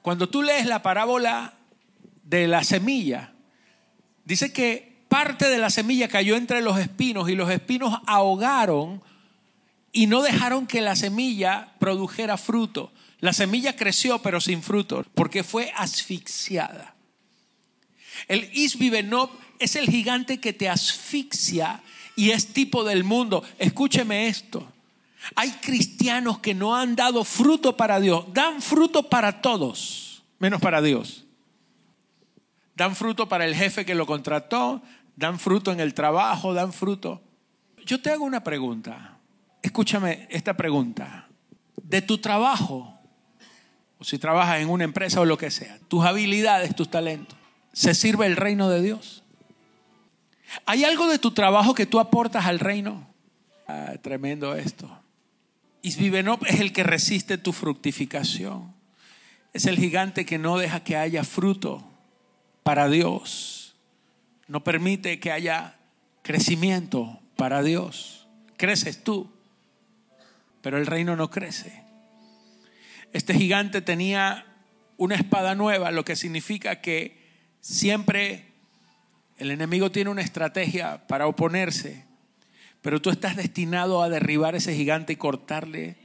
Cuando 0.01 0.27
tú 0.27 0.41
lees 0.41 0.65
la 0.65 0.81
parábola 0.81 1.53
de 2.23 2.47
la 2.47 2.63
semilla, 2.63 3.31
dice 4.25 4.51
que 4.51 5.03
parte 5.07 5.49
de 5.49 5.59
la 5.59 5.69
semilla 5.69 6.07
cayó 6.07 6.35
entre 6.35 6.63
los 6.63 6.79
espinos 6.79 7.29
y 7.29 7.35
los 7.35 7.51
espinos 7.51 7.93
ahogaron 8.07 9.03
y 9.91 10.07
no 10.07 10.23
dejaron 10.23 10.65
que 10.65 10.81
la 10.81 10.95
semilla 10.95 11.75
produjera 11.77 12.37
fruto. 12.37 12.91
La 13.19 13.33
semilla 13.33 13.75
creció 13.75 14.17
pero 14.17 14.41
sin 14.41 14.63
fruto 14.63 15.05
porque 15.13 15.43
fue 15.43 15.71
asfixiada. 15.75 16.96
El 18.27 18.49
Isbibenob 18.53 19.29
es 19.59 19.75
el 19.75 19.87
gigante 19.89 20.39
que 20.39 20.53
te 20.53 20.69
asfixia 20.69 21.81
y 22.15 22.31
es 22.31 22.53
tipo 22.53 22.83
del 22.83 23.03
mundo. 23.03 23.43
Escúcheme 23.59 24.27
esto. 24.27 24.71
Hay 25.35 25.51
cristianos 25.51 26.39
que 26.39 26.53
no 26.53 26.75
han 26.75 26.95
dado 26.95 27.23
fruto 27.23 27.77
para 27.77 27.99
Dios. 27.99 28.25
Dan 28.33 28.61
fruto 28.61 29.09
para 29.09 29.41
todos, 29.41 30.23
menos 30.39 30.61
para 30.61 30.81
Dios. 30.81 31.25
Dan 32.75 32.95
fruto 32.95 33.27
para 33.27 33.45
el 33.45 33.55
jefe 33.55 33.85
que 33.85 33.95
lo 33.95 34.05
contrató, 34.05 34.81
dan 35.15 35.39
fruto 35.39 35.71
en 35.71 35.79
el 35.79 35.93
trabajo, 35.93 36.53
dan 36.53 36.73
fruto. 36.73 37.21
Yo 37.85 38.01
te 38.01 38.11
hago 38.11 38.23
una 38.23 38.43
pregunta. 38.43 39.17
Escúchame 39.61 40.27
esta 40.29 40.55
pregunta. 40.55 41.27
De 41.81 42.01
tu 42.01 42.19
trabajo, 42.19 42.93
o 43.97 44.03
si 44.03 44.17
trabajas 44.19 44.59
en 44.59 44.69
una 44.69 44.83
empresa 44.83 45.21
o 45.21 45.25
lo 45.25 45.37
que 45.37 45.49
sea, 45.49 45.79
tus 45.87 46.05
habilidades, 46.05 46.75
tus 46.75 46.89
talentos, 46.89 47.37
¿se 47.77 47.93
sirve 47.93 48.25
el 48.25 48.35
reino 48.35 48.69
de 48.69 48.81
Dios? 48.81 49.21
¿Hay 50.65 50.83
algo 50.83 51.07
de 51.07 51.19
tu 51.19 51.29
trabajo 51.29 51.75
que 51.75 51.85
tú 51.85 51.99
aportas 51.99 52.47
al 52.47 52.57
reino? 52.59 53.07
Ah, 53.67 53.93
tremendo 54.01 54.55
esto. 54.55 54.89
Isbibenop 55.83 56.43
es 56.47 56.59
el 56.59 56.73
que 56.73 56.81
resiste 56.81 57.37
tu 57.37 57.53
fructificación. 57.53 58.73
Es 59.53 59.67
el 59.67 59.77
gigante 59.77 60.25
que 60.25 60.39
no 60.39 60.57
deja 60.57 60.83
que 60.83 60.97
haya 60.97 61.23
fruto 61.23 61.87
para 62.63 62.89
Dios. 62.89 63.75
No 64.47 64.63
permite 64.63 65.19
que 65.19 65.31
haya 65.31 65.77
crecimiento 66.23 67.19
para 67.35 67.61
Dios. 67.61 68.27
Creces 68.57 69.03
tú, 69.03 69.29
pero 70.63 70.79
el 70.79 70.87
reino 70.87 71.15
no 71.15 71.29
crece. 71.29 71.83
Este 73.13 73.35
gigante 73.35 73.83
tenía 73.83 74.47
una 74.97 75.13
espada 75.13 75.53
nueva, 75.53 75.91
lo 75.91 76.03
que 76.03 76.15
significa 76.15 76.81
que 76.81 77.16
siempre 77.67 78.45
el 79.37 79.51
enemigo 79.51 79.91
tiene 79.91 80.09
una 80.09 80.21
estrategia 80.21 81.05
para 81.07 81.27
oponerse, 81.27 82.05
pero 82.81 83.01
tú 83.01 83.09
estás 83.09 83.35
destinado 83.35 84.01
a 84.01 84.09
derribar 84.09 84.55
ese 84.55 84.73
gigante 84.73 85.13
y 85.13 85.17
cortarle 85.17 85.97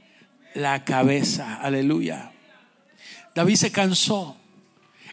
la 0.53 0.83
cabeza. 0.83 1.55
Aleluya. 1.55 2.33
David 3.33 3.55
se 3.55 3.71
cansó. 3.71 4.37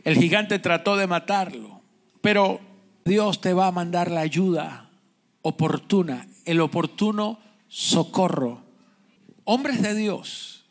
El 0.03 0.17
gigante 0.17 0.59
trató 0.59 0.97
de 0.97 1.07
matarlo, 1.07 1.83
pero 2.21 2.61
Dios 3.05 3.41
te 3.41 3.53
va 3.53 3.69
a 3.69 3.73
mandar 3.73 4.11
la 4.11 4.21
ayuda 4.21 4.91
oportuna, 5.43 6.27
el 6.47 6.61
oportuno 6.61 7.39
socorro. 7.69 8.65
Hombres 9.45 9.83
de 9.83 9.95
Dios, 9.95 10.65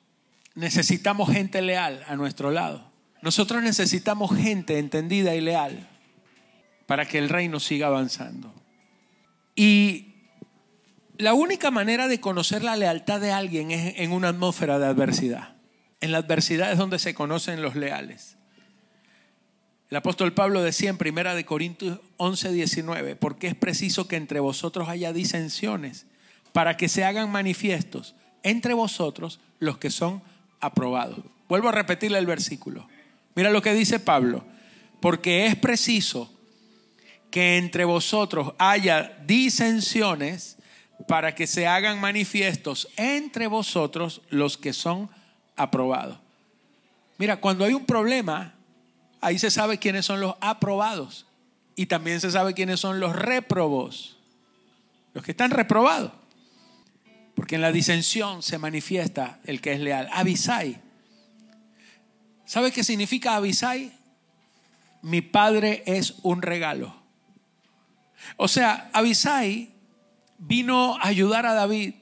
necesitamos 0.55 1.31
gente 1.31 1.61
leal 1.61 2.03
a 2.07 2.15
nuestro 2.15 2.51
lado. 2.51 2.88
Nosotros 3.21 3.61
necesitamos 3.61 4.35
gente 4.35 4.79
entendida 4.79 5.35
y 5.35 5.41
leal 5.41 5.87
para 6.85 7.05
que 7.05 7.17
el 7.17 7.29
reino 7.29 7.59
siga 7.59 7.87
avanzando. 7.87 8.53
Y 9.55 10.13
la 11.17 11.33
única 11.33 11.69
manera 11.69 12.07
de 12.07 12.21
conocer 12.21 12.63
la 12.63 12.77
lealtad 12.77 13.19
de 13.19 13.31
alguien 13.31 13.71
es 13.71 13.95
en 13.97 14.13
una 14.13 14.29
atmósfera 14.29 14.79
de 14.79 14.85
adversidad. 14.85 15.55
En 15.99 16.13
la 16.13 16.19
adversidad 16.19 16.71
es 16.71 16.77
donde 16.77 16.97
se 16.97 17.13
conocen 17.13 17.61
los 17.61 17.75
leales. 17.75 18.37
El 19.89 19.97
apóstol 19.97 20.33
Pablo 20.33 20.61
decía 20.61 20.89
en 20.89 20.97
primera 20.97 21.35
de 21.35 21.45
Corintios 21.45 21.99
11, 22.17 22.53
19, 22.53 23.15
porque 23.15 23.47
es 23.47 23.55
preciso 23.55 24.07
que 24.07 24.15
entre 24.15 24.39
vosotros 24.39 24.87
haya 24.87 25.11
disensiones 25.11 26.05
para 26.53 26.77
que 26.77 26.87
se 26.87 27.03
hagan 27.03 27.31
manifiestos 27.31 28.15
entre 28.43 28.73
vosotros 28.73 29.39
los 29.59 29.77
que 29.77 29.89
son 29.89 30.21
aprobados. 30.61 31.19
Vuelvo 31.49 31.69
a 31.69 31.73
repetirle 31.73 32.19
el 32.19 32.27
versículo. 32.27 32.87
Mira 33.39 33.51
lo 33.51 33.61
que 33.61 33.73
dice 33.73 34.01
Pablo, 34.01 34.43
porque 34.99 35.45
es 35.45 35.55
preciso 35.55 36.29
que 37.31 37.55
entre 37.57 37.85
vosotros 37.85 38.51
haya 38.57 39.17
disensiones 39.25 40.57
para 41.07 41.33
que 41.35 41.47
se 41.47 41.65
hagan 41.65 42.01
manifiestos 42.01 42.89
entre 42.97 43.47
vosotros 43.47 44.23
los 44.29 44.57
que 44.57 44.73
son 44.73 45.09
aprobados. 45.55 46.19
Mira, 47.17 47.39
cuando 47.39 47.63
hay 47.63 47.73
un 47.73 47.85
problema, 47.85 48.55
ahí 49.21 49.39
se 49.39 49.51
sabe 49.51 49.77
quiénes 49.77 50.05
son 50.05 50.19
los 50.19 50.35
aprobados 50.41 51.25
y 51.77 51.85
también 51.85 52.19
se 52.19 52.31
sabe 52.31 52.53
quiénes 52.53 52.81
son 52.81 52.99
los 52.99 53.15
reprobos, 53.15 54.17
los 55.13 55.23
que 55.23 55.31
están 55.31 55.51
reprobados. 55.51 56.11
Porque 57.35 57.55
en 57.55 57.61
la 57.61 57.71
disensión 57.71 58.43
se 58.43 58.57
manifiesta 58.57 59.39
el 59.45 59.61
que 59.61 59.71
es 59.71 59.79
leal. 59.79 60.09
Abisai. 60.11 60.88
¿Sabe 62.49 62.71
qué 62.71 62.83
significa 62.83 63.35
Abisai? 63.35 63.91
Mi 65.03 65.21
padre 65.21 65.83
es 65.85 66.15
un 66.23 66.41
regalo. 66.41 66.95
O 68.37 68.47
sea, 68.47 68.89
Abisai 68.91 69.69
vino 70.39 70.95
a 70.95 71.09
ayudar 71.09 71.45
a 71.45 71.53
David. 71.53 71.93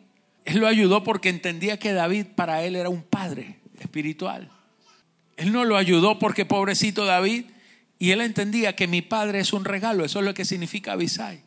Él 0.46 0.60
lo 0.60 0.68
ayudó 0.68 1.04
porque 1.04 1.28
entendía 1.28 1.78
que 1.80 1.92
David 1.92 2.28
para 2.34 2.64
él 2.64 2.78
era 2.78 2.88
un 2.88 3.04
padre 3.04 3.60
espiritual. 3.78 4.50
Él 5.36 5.52
no 5.52 5.66
lo 5.66 5.76
ayudó 5.76 6.18
porque 6.18 6.46
pobrecito 6.46 7.04
David, 7.04 7.48
y 8.00 8.12
él 8.12 8.22
entendía 8.22 8.74
que 8.74 8.88
mi 8.88 9.02
padre 9.02 9.42
es 9.42 9.52
un 9.52 9.66
regalo, 9.66 10.06
eso 10.06 10.20
es 10.20 10.26
lo 10.26 10.34
que 10.34 10.46
significa 10.46 10.94
Abisai. 10.94 11.42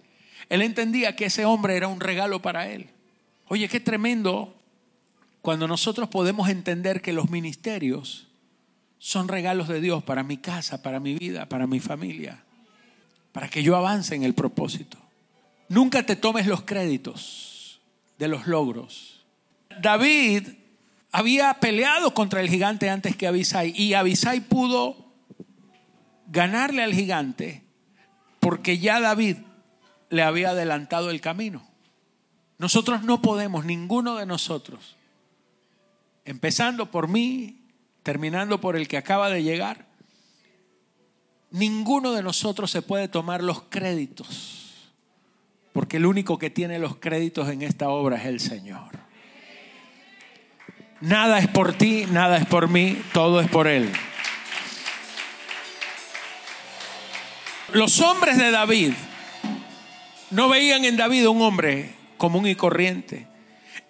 Él 0.50 0.60
entendía 0.60 1.16
que 1.16 1.24
ese 1.24 1.46
hombre 1.46 1.74
era 1.74 1.88
un 1.88 2.00
regalo 2.00 2.42
para 2.42 2.68
él. 2.68 2.90
Oye, 3.48 3.66
qué 3.66 3.80
tremendo 3.80 4.54
cuando 5.40 5.66
nosotros 5.66 6.10
podemos 6.10 6.50
entender 6.50 7.00
que 7.00 7.14
los 7.14 7.30
ministerios 7.30 8.26
son 9.00 9.26
regalos 9.26 9.66
de 9.66 9.80
Dios 9.80 10.04
para 10.04 10.22
mi 10.22 10.36
casa, 10.36 10.82
para 10.82 11.00
mi 11.00 11.16
vida, 11.16 11.48
para 11.48 11.66
mi 11.66 11.80
familia 11.80 12.44
para 13.32 13.48
que 13.48 13.62
yo 13.62 13.76
avance 13.76 14.14
en 14.14 14.22
el 14.22 14.34
propósito. 14.34 14.98
Nunca 15.68 16.04
te 16.04 16.16
tomes 16.16 16.46
los 16.46 16.62
créditos 16.62 17.80
de 18.18 18.28
los 18.28 18.46
logros. 18.46 19.24
David 19.80 20.48
había 21.12 21.54
peleado 21.54 22.12
contra 22.12 22.40
el 22.40 22.48
gigante 22.48 22.90
antes 22.90 23.16
que 23.16 23.26
Abisai 23.26 23.72
y 23.76 23.94
Abisai 23.94 24.40
pudo 24.40 25.12
ganarle 26.26 26.82
al 26.82 26.92
gigante 26.92 27.64
porque 28.40 28.78
ya 28.78 29.00
David 29.00 29.36
le 30.08 30.22
había 30.22 30.50
adelantado 30.50 31.10
el 31.10 31.20
camino. 31.20 31.62
Nosotros 32.58 33.02
no 33.02 33.22
podemos, 33.22 33.64
ninguno 33.64 34.16
de 34.16 34.26
nosotros, 34.26 34.96
empezando 36.24 36.90
por 36.90 37.08
mí, 37.08 37.59
terminando 38.10 38.60
por 38.60 38.74
el 38.74 38.88
que 38.88 38.96
acaba 38.96 39.30
de 39.30 39.44
llegar, 39.44 39.86
Ninguno 41.50 42.12
de 42.12 42.22
nosotros 42.22 42.70
se 42.70 42.80
puede 42.80 43.08
tomar 43.08 43.42
los 43.42 43.62
créditos, 43.62 44.92
porque 45.72 45.96
el 45.96 46.06
único 46.06 46.38
que 46.38 46.48
tiene 46.48 46.78
los 46.78 46.96
créditos 46.96 47.48
en 47.48 47.62
esta 47.62 47.88
obra 47.88 48.18
es 48.18 48.26
el 48.26 48.38
Señor. 48.38 48.90
Nada 51.00 51.40
es 51.40 51.48
por 51.48 51.72
ti, 51.72 52.06
nada 52.10 52.36
es 52.36 52.46
por 52.46 52.68
mí, 52.68 53.02
todo 53.12 53.40
es 53.40 53.48
por 53.48 53.66
Él. 53.66 53.90
Los 57.72 58.00
hombres 58.00 58.38
de 58.38 58.52
David 58.52 58.92
no 60.30 60.48
veían 60.48 60.84
en 60.84 60.96
David 60.96 61.26
un 61.26 61.42
hombre 61.42 61.94
común 62.16 62.46
y 62.46 62.54
corriente. 62.54 63.26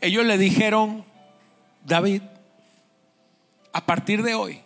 Ellos 0.00 0.24
le 0.24 0.38
dijeron, 0.38 1.04
David, 1.84 2.22
a 3.72 3.86
partir 3.86 4.22
de 4.22 4.34
hoy, 4.34 4.60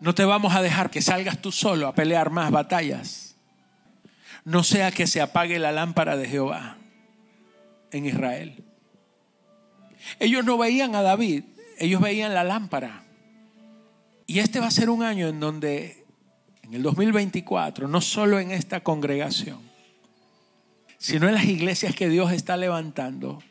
no 0.00 0.14
te 0.14 0.24
vamos 0.24 0.54
a 0.54 0.62
dejar 0.62 0.90
que 0.90 1.00
salgas 1.00 1.40
tú 1.40 1.52
solo 1.52 1.86
a 1.86 1.94
pelear 1.94 2.30
más 2.30 2.50
batallas. 2.50 3.36
No 4.44 4.62
sea 4.62 4.92
que 4.92 5.06
se 5.06 5.20
apague 5.20 5.58
la 5.58 5.72
lámpara 5.72 6.16
de 6.16 6.28
Jehová 6.28 6.76
en 7.90 8.06
Israel. 8.06 8.62
Ellos 10.20 10.44
no 10.44 10.58
veían 10.58 10.94
a 10.94 11.02
David, 11.02 11.44
ellos 11.78 12.00
veían 12.00 12.34
la 12.34 12.44
lámpara. 12.44 13.04
Y 14.26 14.40
este 14.40 14.60
va 14.60 14.66
a 14.66 14.70
ser 14.72 14.90
un 14.90 15.02
año 15.02 15.28
en 15.28 15.40
donde, 15.40 16.04
en 16.62 16.74
el 16.74 16.82
2024, 16.82 17.88
no 17.88 18.00
solo 18.00 18.38
en 18.38 18.50
esta 18.50 18.80
congregación, 18.80 19.60
sino 20.98 21.28
en 21.28 21.34
las 21.34 21.44
iglesias 21.44 21.94
que 21.94 22.08
Dios 22.08 22.32
está 22.32 22.56
levantando, 22.56 23.42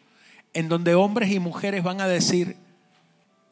en 0.53 0.69
donde 0.69 0.95
hombres 0.95 1.31
y 1.31 1.39
mujeres 1.39 1.83
van 1.83 2.01
a 2.01 2.07
decir, 2.07 2.57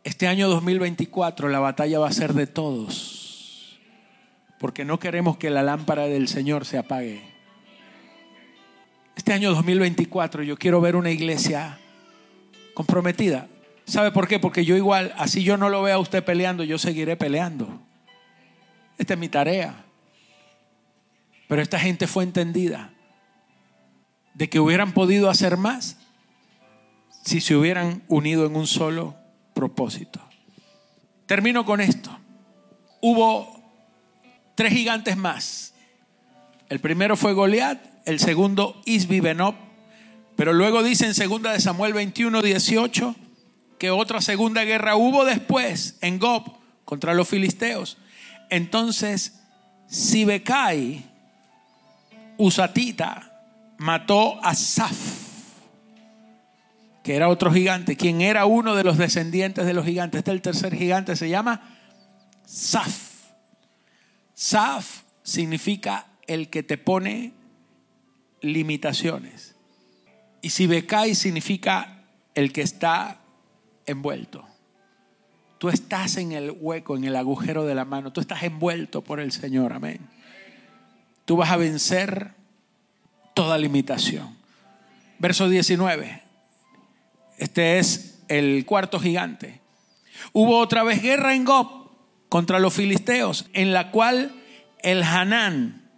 este 0.03 0.27
año 0.27 0.49
2024 0.49 1.47
la 1.49 1.59
batalla 1.59 1.99
va 1.99 2.09
a 2.09 2.13
ser 2.13 2.33
de 2.33 2.45
todos, 2.45 3.79
porque 4.59 4.83
no 4.83 4.99
queremos 4.99 5.37
que 5.37 5.49
la 5.49 5.63
lámpara 5.63 6.07
del 6.07 6.27
Señor 6.27 6.65
se 6.65 6.77
apague. 6.77 7.21
Este 9.15 9.31
año 9.31 9.51
2024 9.51 10.43
yo 10.43 10.57
quiero 10.57 10.81
ver 10.81 10.95
una 10.95 11.11
iglesia 11.11 11.79
comprometida. 12.73 13.47
¿Sabe 13.85 14.11
por 14.11 14.27
qué? 14.27 14.39
Porque 14.39 14.65
yo 14.65 14.75
igual, 14.75 15.13
así 15.17 15.43
yo 15.43 15.55
no 15.55 15.69
lo 15.69 15.81
vea 15.81 15.95
a 15.95 15.99
usted 15.99 16.23
peleando, 16.23 16.63
yo 16.63 16.77
seguiré 16.77 17.15
peleando. 17.15 17.81
Esta 18.97 19.13
es 19.13 19.19
mi 19.19 19.29
tarea. 19.29 19.85
Pero 21.47 21.61
esta 21.61 21.79
gente 21.79 22.07
fue 22.07 22.23
entendida 22.23 22.91
de 24.33 24.49
que 24.49 24.59
hubieran 24.59 24.93
podido 24.93 25.29
hacer 25.29 25.57
más 25.57 25.97
si 27.23 27.39
se 27.39 27.55
hubieran 27.55 28.03
unido 28.07 28.45
en 28.45 28.55
un 28.55 28.67
solo 28.67 29.22
propósito. 29.53 30.19
Termino 31.25 31.65
con 31.65 31.81
esto. 31.81 32.15
Hubo 33.01 33.61
tres 34.55 34.73
gigantes 34.73 35.17
más. 35.17 35.73
El 36.69 36.79
primero 36.79 37.15
fue 37.17 37.33
Goliat, 37.33 37.79
el 38.05 38.19
segundo 38.19 38.81
Isbi 38.85 39.19
Benob, 39.19 39.55
pero 40.35 40.53
luego 40.53 40.83
dice 40.83 41.05
en 41.05 41.13
segunda 41.13 41.51
de 41.51 41.59
Samuel 41.59 41.93
21, 41.93 42.41
18 42.41 43.15
que 43.77 43.91
otra 43.91 44.21
segunda 44.21 44.63
guerra 44.63 44.95
hubo 44.95 45.25
después 45.25 45.97
en 46.01 46.19
Gob 46.19 46.43
contra 46.85 47.13
los 47.13 47.27
filisteos. 47.27 47.97
Entonces, 48.49 49.39
Sibecai, 49.87 51.05
Usatita, 52.37 53.33
mató 53.77 54.43
a 54.43 54.55
Saf, 54.55 55.22
que 57.03 57.15
era 57.15 57.27
otro 57.27 57.51
gigante, 57.51 57.97
quien 57.97 58.21
era 58.21 58.45
uno 58.45 58.75
de 58.75 58.83
los 58.85 58.97
descendientes 58.97 59.65
de 59.65 59.73
los 59.73 59.85
gigantes. 59.85 60.19
Este 60.19 60.31
el 60.31 60.41
tercer 60.41 60.73
gigante, 60.73 61.15
se 61.17 61.29
llama 61.29 61.77
Saf. 62.45 63.27
Saf 64.33 65.03
significa 65.21 66.07
el 66.27 66.49
que 66.49 66.63
te 66.63 66.77
pone 66.77 67.33
limitaciones. 68.41 69.55
Y 70.41 70.49
Sibecai 70.49 71.13
significa 71.13 72.03
el 72.35 72.53
que 72.53 72.61
está 72.61 73.19
envuelto. 73.85 74.45
Tú 75.57 75.69
estás 75.69 76.17
en 76.17 76.31
el 76.31 76.51
hueco, 76.51 76.97
en 76.97 77.03
el 77.03 77.15
agujero 77.15 77.65
de 77.65 77.75
la 77.75 77.85
mano. 77.85 78.11
Tú 78.11 78.21
estás 78.21 78.43
envuelto 78.43 79.01
por 79.01 79.19
el 79.19 79.31
Señor. 79.31 79.73
Amén. 79.73 79.99
Tú 81.25 81.37
vas 81.37 81.51
a 81.51 81.57
vencer 81.57 82.33
toda 83.33 83.57
limitación. 83.57 84.35
Verso 85.19 85.47
19. 85.47 86.22
Este 87.37 87.79
es 87.79 88.23
el 88.27 88.65
cuarto 88.65 88.99
gigante. 88.99 89.61
Hubo 90.31 90.59
otra 90.59 90.83
vez 90.83 91.01
guerra 91.01 91.35
en 91.35 91.45
Gob 91.45 91.91
contra 92.29 92.59
los 92.59 92.73
filisteos, 92.73 93.47
en 93.53 93.73
la 93.73 93.91
cual 93.91 94.33
el 94.79 95.03
Hanán, 95.03 95.89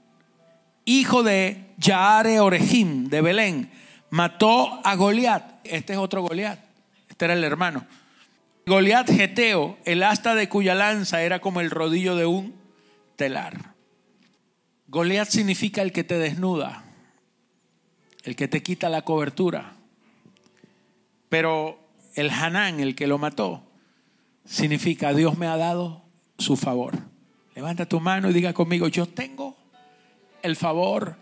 hijo 0.85 1.23
de 1.23 1.65
Yaare 1.77 2.39
Orejim 2.39 3.09
de 3.09 3.21
Belén, 3.21 3.71
mató 4.09 4.81
a 4.83 4.95
Goliat. 4.95 5.43
Este 5.63 5.93
es 5.93 5.99
otro 5.99 6.21
Goliat. 6.21 6.59
Este 7.09 7.25
era 7.25 7.33
el 7.33 7.43
hermano. 7.43 7.85
Goliat 8.65 9.09
Geteo, 9.09 9.77
el 9.85 10.03
asta 10.03 10.33
de 10.35 10.49
cuya 10.49 10.73
lanza 10.73 11.21
era 11.21 11.39
como 11.39 11.61
el 11.61 11.69
rodillo 11.69 12.15
de 12.15 12.25
un 12.25 12.55
telar. 13.15 13.75
Goliat 14.87 15.29
significa 15.29 15.81
el 15.81 15.91
que 15.91 16.03
te 16.03 16.17
desnuda, 16.17 16.83
el 18.23 18.35
que 18.35 18.47
te 18.47 18.63
quita 18.63 18.89
la 18.89 19.03
cobertura. 19.03 19.74
Pero 21.35 21.77
el 22.15 22.29
Hanán, 22.29 22.79
el 22.79 22.95
que 22.95 23.07
lo 23.07 23.17
mató, 23.17 23.61
significa 24.45 25.13
Dios 25.13 25.37
me 25.37 25.47
ha 25.47 25.57
dado 25.57 26.01
su 26.37 26.55
favor. 26.55 26.93
Levanta 27.53 27.85
tu 27.87 27.99
mano 27.99 28.29
y 28.29 28.33
diga 28.33 28.53
conmigo, 28.53 28.87
yo 28.87 29.05
tengo 29.05 29.57
el 30.43 30.55
favor 30.55 31.17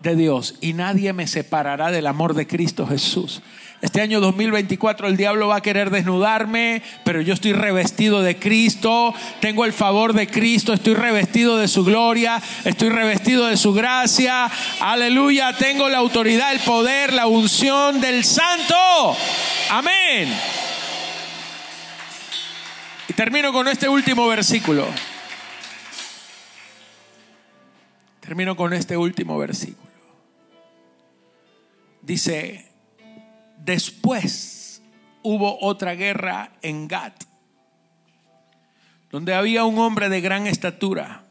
de 0.00 0.14
Dios 0.14 0.54
y 0.60 0.72
nadie 0.74 1.12
me 1.12 1.26
separará 1.26 1.90
del 1.90 2.06
amor 2.06 2.34
de 2.34 2.46
Cristo 2.46 2.86
Jesús. 2.86 3.42
Este 3.80 4.00
año 4.00 4.20
2024 4.20 5.06
el 5.06 5.16
diablo 5.16 5.48
va 5.48 5.56
a 5.56 5.60
querer 5.60 5.90
desnudarme, 5.90 6.82
pero 7.04 7.20
yo 7.20 7.32
estoy 7.32 7.52
revestido 7.52 8.22
de 8.22 8.36
Cristo, 8.36 9.14
tengo 9.40 9.64
el 9.64 9.72
favor 9.72 10.14
de 10.14 10.26
Cristo, 10.26 10.72
estoy 10.72 10.94
revestido 10.94 11.56
de 11.58 11.68
su 11.68 11.84
gloria, 11.84 12.42
estoy 12.64 12.88
revestido 12.88 13.46
de 13.46 13.56
su 13.56 13.72
gracia. 13.72 14.50
Aleluya, 14.80 15.52
tengo 15.56 15.88
la 15.88 15.98
autoridad, 15.98 16.52
el 16.52 16.58
poder, 16.60 17.12
la 17.12 17.28
unción 17.28 18.00
del 18.00 18.24
Santo. 18.24 18.74
Amén. 19.70 20.28
Y 23.08 23.12
termino 23.12 23.52
con 23.52 23.68
este 23.68 23.88
último 23.88 24.26
versículo. 24.26 24.86
Termino 28.20 28.56
con 28.56 28.72
este 28.72 28.96
último 28.96 29.38
versículo. 29.38 29.87
Dice, 32.08 32.64
Después 33.62 34.80
hubo 35.22 35.58
otra 35.60 35.94
guerra 35.94 36.52
en 36.62 36.88
Gat, 36.88 37.24
donde 39.10 39.34
había 39.34 39.66
un 39.66 39.78
hombre 39.78 40.08
de 40.08 40.22
gran 40.22 40.46
estatura, 40.46 41.24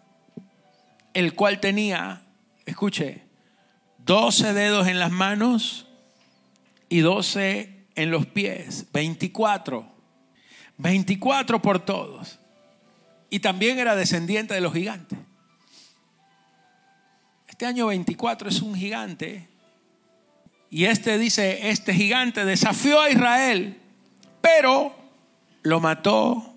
el 1.16 1.34
cual 1.34 1.60
tenía, 1.60 2.22
escuche, 2.68 3.24
doce 3.98 4.54
dedos 4.54 4.88
en 4.88 5.00
las 5.00 5.10
manos 5.10 5.88
y 6.90 7.00
doce 7.00 7.88
en 7.96 8.12
los 8.12 8.28
pies, 8.28 8.86
veinticuatro, 8.94 9.92
veinticuatro 10.78 11.60
por 11.60 11.80
todos. 11.80 12.40
Y 13.32 13.40
también 13.40 13.80
era 13.80 13.96
descendiente 13.96 14.54
de 14.54 14.62
los 14.62 14.74
gigantes. 14.74 15.18
Este 17.48 17.66
año 17.66 17.88
24 17.88 18.50
es 18.50 18.62
un 18.62 18.76
gigante 18.76 19.57
y 20.70 20.86
este 20.86 21.18
dice, 21.18 21.70
este 21.70 21.94
gigante 21.94 22.44
desafió 22.44 23.00
a 23.00 23.10
Israel, 23.10 23.78
pero 24.42 24.94
lo 25.64 25.80
mató 25.80 26.56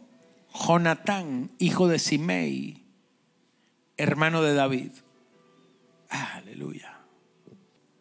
Jonatán, 0.53 1.51
hijo 1.59 1.87
de 1.87 1.99
Simei, 1.99 2.83
hermano 3.97 4.43
de 4.43 4.55
David. 4.55 4.91
Aleluya. 6.09 6.99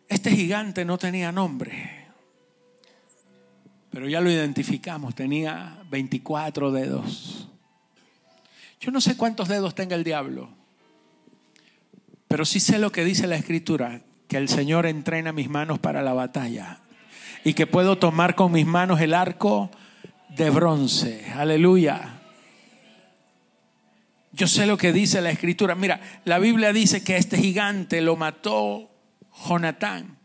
Este 0.07 0.31
gigante 0.31 0.83
no 0.85 0.97
tenía 0.97 1.31
nombre, 1.31 2.07
pero 3.91 4.09
ya 4.09 4.21
lo 4.21 4.31
identificamos, 4.31 5.13
tenía 5.13 5.83
24 5.91 6.71
dedos. 6.71 7.47
Yo 8.79 8.89
no 8.91 9.01
sé 9.01 9.15
cuántos 9.15 9.47
dedos 9.47 9.75
tenga 9.75 9.95
el 9.95 10.03
diablo, 10.03 10.49
pero 12.27 12.45
sí 12.45 12.59
sé 12.59 12.79
lo 12.79 12.91
que 12.91 13.03
dice 13.03 13.27
la 13.27 13.35
escritura, 13.35 14.01
que 14.29 14.37
el 14.37 14.47
Señor 14.47 14.85
entrena 14.85 15.33
mis 15.33 15.49
manos 15.49 15.79
para 15.79 16.03
la 16.03 16.13
batalla 16.13 16.77
y 17.43 17.55
que 17.55 17.65
puedo 17.67 17.97
tomar 17.97 18.35
con 18.35 18.51
mis 18.51 18.65
manos 18.65 19.01
el 19.01 19.15
arco 19.15 19.71
de 20.29 20.51
bronce. 20.51 21.25
Aleluya. 21.35 22.19
Yo 24.31 24.47
sé 24.47 24.67
lo 24.67 24.77
que 24.77 24.93
dice 24.93 25.19
la 25.21 25.31
escritura. 25.31 25.73
Mira, 25.73 25.99
la 26.25 26.37
Biblia 26.37 26.71
dice 26.71 27.03
que 27.03 27.17
este 27.17 27.37
gigante 27.37 28.01
lo 28.01 28.15
mató 28.15 28.91
Jonatán. 29.47 30.19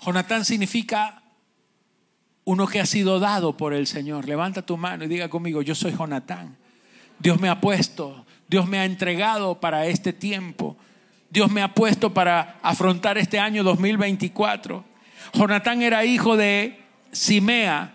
Jonatán 0.00 0.44
significa 0.44 1.22
uno 2.44 2.68
que 2.68 2.78
ha 2.78 2.86
sido 2.86 3.18
dado 3.18 3.56
por 3.56 3.74
el 3.74 3.88
Señor. 3.88 4.28
Levanta 4.28 4.62
tu 4.62 4.76
mano 4.76 5.04
y 5.04 5.08
diga 5.08 5.28
conmigo, 5.28 5.62
yo 5.62 5.74
soy 5.74 5.92
Jonatán. 5.92 6.56
Dios 7.18 7.40
me 7.40 7.48
ha 7.48 7.60
puesto, 7.60 8.24
Dios 8.48 8.68
me 8.68 8.78
ha 8.78 8.84
entregado 8.84 9.58
para 9.58 9.86
este 9.86 10.12
tiempo. 10.12 10.76
Dios 11.30 11.50
me 11.50 11.62
ha 11.62 11.74
puesto 11.74 12.14
para 12.14 12.58
afrontar 12.62 13.18
este 13.18 13.38
año 13.38 13.62
2024. 13.64 14.84
Jonatán 15.32 15.82
era 15.82 16.04
hijo 16.04 16.36
de 16.36 16.80
Simea 17.12 17.94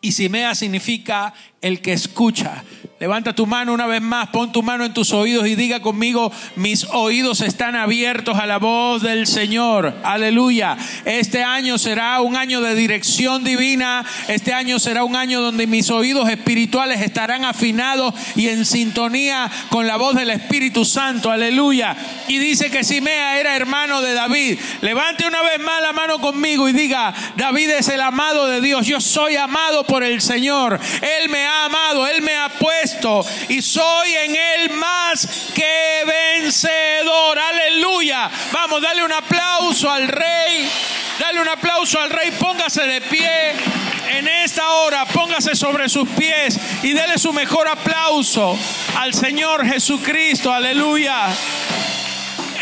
y 0.00 0.12
Simea 0.12 0.54
significa 0.54 1.34
el 1.60 1.80
que 1.80 1.92
escucha. 1.92 2.64
Levanta 3.00 3.32
tu 3.32 3.46
mano 3.46 3.72
una 3.72 3.86
vez 3.86 4.02
más, 4.02 4.28
pon 4.28 4.52
tu 4.52 4.62
mano 4.62 4.84
en 4.84 4.92
tus 4.92 5.14
oídos 5.14 5.46
y 5.46 5.54
diga 5.54 5.80
conmigo, 5.80 6.30
mis 6.56 6.84
oídos 6.84 7.40
están 7.40 7.74
abiertos 7.74 8.38
a 8.38 8.44
la 8.44 8.58
voz 8.58 9.00
del 9.00 9.26
Señor. 9.26 9.94
Aleluya. 10.04 10.76
Este 11.06 11.42
año 11.42 11.78
será 11.78 12.20
un 12.20 12.36
año 12.36 12.60
de 12.60 12.74
dirección 12.74 13.42
divina. 13.42 14.04
Este 14.28 14.52
año 14.52 14.78
será 14.78 15.04
un 15.04 15.16
año 15.16 15.40
donde 15.40 15.66
mis 15.66 15.88
oídos 15.88 16.28
espirituales 16.28 17.00
estarán 17.00 17.46
afinados 17.46 18.12
y 18.36 18.48
en 18.48 18.66
sintonía 18.66 19.50
con 19.70 19.86
la 19.86 19.96
voz 19.96 20.14
del 20.14 20.28
Espíritu 20.28 20.84
Santo. 20.84 21.30
Aleluya. 21.30 21.96
Y 22.28 22.36
dice 22.36 22.70
que 22.70 22.84
Simea 22.84 23.40
era 23.40 23.56
hermano 23.56 24.02
de 24.02 24.12
David. 24.12 24.58
Levante 24.82 25.26
una 25.26 25.40
vez 25.40 25.58
más 25.60 25.80
la 25.80 25.94
mano 25.94 26.18
conmigo 26.18 26.68
y 26.68 26.74
diga, 26.74 27.14
David 27.36 27.70
es 27.70 27.88
el 27.88 28.02
amado 28.02 28.46
de 28.46 28.60
Dios. 28.60 28.86
Yo 28.86 29.00
soy 29.00 29.36
amado 29.36 29.84
por 29.84 30.04
el 30.04 30.20
Señor. 30.20 30.78
Él 31.00 31.30
me 31.30 31.46
ha 31.46 31.64
amado, 31.64 32.06
Él 32.06 32.20
me 32.20 32.36
ha 32.36 32.50
puesto 32.50 32.89
y 33.48 33.62
soy 33.62 34.14
en 34.14 34.36
Él 34.36 34.70
más 34.70 35.26
que 35.54 36.02
vencedor. 36.06 37.38
Aleluya. 37.38 38.30
Vamos, 38.52 38.82
dale 38.82 39.04
un 39.04 39.12
aplauso 39.12 39.90
al 39.90 40.08
Rey. 40.08 40.68
Dale 41.18 41.40
un 41.40 41.48
aplauso 41.48 42.00
al 42.00 42.10
Rey. 42.10 42.30
Póngase 42.32 42.82
de 42.82 43.00
pie 43.02 43.52
en 44.10 44.26
esta 44.26 44.68
hora. 44.70 45.04
Póngase 45.06 45.54
sobre 45.54 45.88
sus 45.88 46.08
pies 46.08 46.58
y 46.82 46.92
dele 46.92 47.18
su 47.18 47.32
mejor 47.32 47.68
aplauso 47.68 48.58
al 48.96 49.14
Señor 49.14 49.66
Jesucristo. 49.66 50.52
Aleluya. 50.52 51.28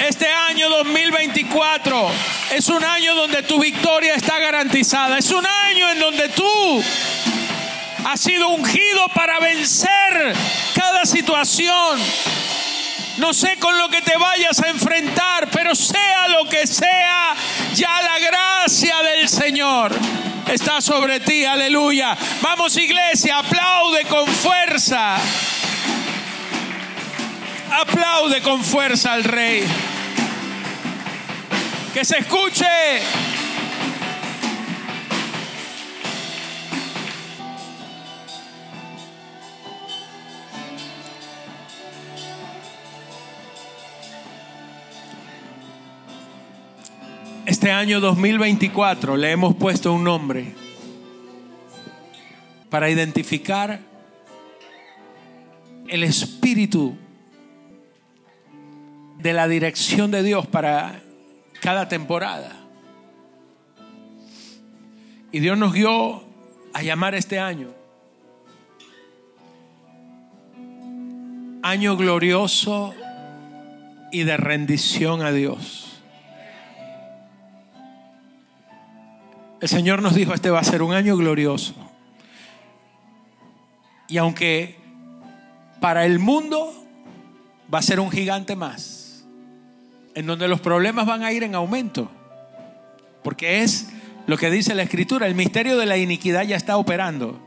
Este 0.07 0.29
año 0.29 0.69
2024 0.69 2.11
es 2.55 2.69
un 2.69 2.85
año 2.85 3.15
donde 3.15 3.43
tu 3.43 3.59
victoria 3.59 4.15
está 4.15 4.39
garantizada. 4.39 5.19
Es 5.19 5.31
un 5.31 5.45
año 5.45 5.91
en 5.91 5.99
donde 5.99 6.29
tú 6.29 6.83
has 8.09 8.21
sido 8.21 8.49
ungido 8.49 9.07
para 9.15 9.39
vencer 9.39 10.35
cada 10.75 11.05
situación. 11.05 12.01
No 13.19 13.35
sé 13.35 13.59
con 13.59 13.77
lo 13.77 13.91
que 13.91 14.01
te 14.01 14.17
vayas 14.17 14.61
a 14.63 14.69
enfrentar, 14.69 15.51
pero 15.51 15.75
sea 15.75 16.29
lo 16.29 16.49
que 16.49 16.67
sea, 16.67 17.35
ya 17.75 18.01
la 18.01 18.19
gracia 18.19 18.97
del 19.03 19.29
Señor 19.29 19.93
está 20.47 20.81
sobre 20.81 21.21
ti. 21.21 21.45
Aleluya. 21.45 22.17
Vamos 22.41 22.79
iglesia, 22.79 23.41
aplaude 23.41 24.07
con 24.07 24.27
fuerza. 24.27 25.19
Aplaude 27.71 28.41
con 28.41 28.65
fuerza 28.65 29.13
al 29.13 29.25
Rey. 29.25 29.65
Que 31.93 32.07
se 32.07 32.19
escuche. 32.19 32.67
Este 47.69 47.77
año 47.77 48.01
2024 48.01 49.19
le 49.19 49.31
hemos 49.31 49.55
puesto 49.55 49.93
un 49.93 50.03
nombre 50.03 50.55
para 52.71 52.89
identificar 52.89 53.79
el 55.87 56.03
espíritu 56.03 56.97
de 59.19 59.33
la 59.35 59.47
dirección 59.49 60.11
de 60.11 60.23
Dios 60.23 60.47
para 60.47 61.03
cada 61.61 61.89
temporada. 61.89 62.57
Y 65.31 65.41
Dios 65.41 65.59
nos 65.59 65.75
guió 65.75 66.25
a 66.73 66.83
llamar 66.83 67.15
este 67.15 67.39
año 67.39 67.69
año 71.63 71.99
glorioso 71.99 72.95
y 74.11 74.23
de 74.23 74.39
rendición 74.39 75.21
a 75.21 75.33
Dios. 75.33 75.88
El 79.61 79.69
Señor 79.69 80.03
nos 80.03 80.15
dijo, 80.15 80.35
este 80.35 80.51
va 80.51 80.61
a 80.61 80.65
ser 80.65 80.83
un 80.83 80.93
año 80.93 81.17
glorioso. 81.17 81.75
Y 84.07 84.17
aunque 84.19 84.79
para 85.81 86.07
el 86.07 86.19
mundo 86.19 86.73
va 87.73 87.79
a 87.79 87.83
ser 87.83 88.01
un 88.01 88.11
gigante 88.11 88.57
más, 88.57 89.27
en 90.15 90.27
donde 90.27 90.49
los 90.49 90.61
problemas 90.61 91.07
van 91.07 91.23
a 91.23 91.33
ir 91.33 91.43
en 91.43 91.55
aumento, 91.55 92.11
porque 93.23 93.63
es 93.63 93.91
lo 94.27 94.37
que 94.37 94.51
dice 94.51 94.75
la 94.75 94.83
Escritura, 94.83 95.27
el 95.27 95.35
misterio 95.35 95.77
de 95.77 95.87
la 95.87 95.97
iniquidad 95.97 96.45
ya 96.45 96.57
está 96.57 96.77
operando. 96.77 97.41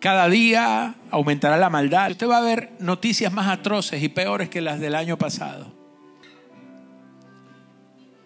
Cada 0.00 0.28
día 0.28 0.94
aumentará 1.10 1.56
la 1.56 1.70
maldad. 1.70 2.10
Usted 2.12 2.28
va 2.28 2.38
a 2.38 2.42
ver 2.42 2.72
noticias 2.78 3.32
más 3.32 3.48
atroces 3.48 4.02
y 4.02 4.08
peores 4.08 4.48
que 4.48 4.60
las 4.60 4.78
del 4.78 4.94
año 4.94 5.18
pasado. 5.18 5.72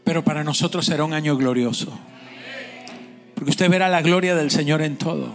Pero 0.04 0.22
para 0.22 0.44
nosotros 0.44 0.84
será 0.84 1.04
un 1.04 1.14
año 1.14 1.36
glorioso. 1.36 1.98
Porque 3.42 3.50
usted 3.50 3.70
verá 3.70 3.88
la 3.88 4.02
gloria 4.02 4.36
del 4.36 4.52
Señor 4.52 4.82
en 4.82 4.96
todo. 4.96 5.34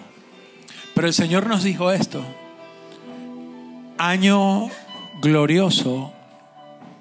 Pero 0.96 1.08
el 1.08 1.13
Señor 1.13 1.46
nos 1.48 1.63
dijo 1.63 1.91
esto. 1.91 2.24
Año 3.98 4.70
glorioso 5.22 6.13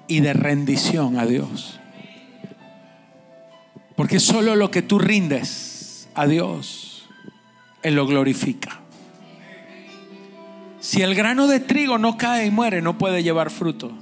y 0.09 0.19
de 0.19 0.33
rendición 0.33 1.17
a 1.17 1.25
Dios. 1.25 1.79
Porque 3.95 4.19
solo 4.19 4.57
lo 4.57 4.69
que 4.69 4.81
tú 4.81 4.99
rindes 4.99 6.09
a 6.13 6.27
Dios, 6.27 7.07
Él 7.83 7.95
lo 7.95 8.05
glorifica. 8.05 8.81
Si 10.81 11.03
el 11.03 11.15
grano 11.15 11.47
de 11.47 11.61
trigo 11.61 11.97
no 11.97 12.17
cae 12.17 12.47
y 12.47 12.51
muere, 12.51 12.81
no 12.81 12.97
puede 12.97 13.23
llevar 13.23 13.49
fruto. 13.49 13.93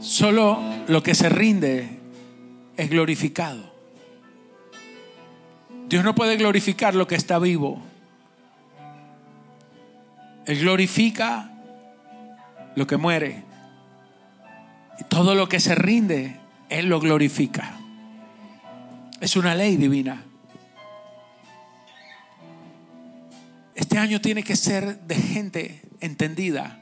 Solo 0.00 0.60
lo 0.86 1.02
que 1.02 1.14
se 1.14 1.30
rinde 1.30 1.95
es 2.76 2.90
glorificado. 2.90 3.72
Dios 5.88 6.04
no 6.04 6.14
puede 6.14 6.36
glorificar 6.36 6.94
lo 6.94 7.06
que 7.06 7.14
está 7.14 7.38
vivo. 7.38 7.80
Él 10.46 10.60
glorifica 10.60 11.50
lo 12.74 12.86
que 12.86 12.96
muere. 12.96 13.44
Y 14.98 15.04
todo 15.04 15.34
lo 15.34 15.48
que 15.48 15.60
se 15.60 15.74
rinde, 15.74 16.40
Él 16.68 16.86
lo 16.86 17.00
glorifica. 17.00 17.78
Es 19.20 19.36
una 19.36 19.54
ley 19.54 19.76
divina. 19.76 20.24
Este 23.74 23.98
año 23.98 24.20
tiene 24.20 24.42
que 24.42 24.56
ser 24.56 25.00
de 25.00 25.14
gente 25.14 25.82
entendida, 26.00 26.80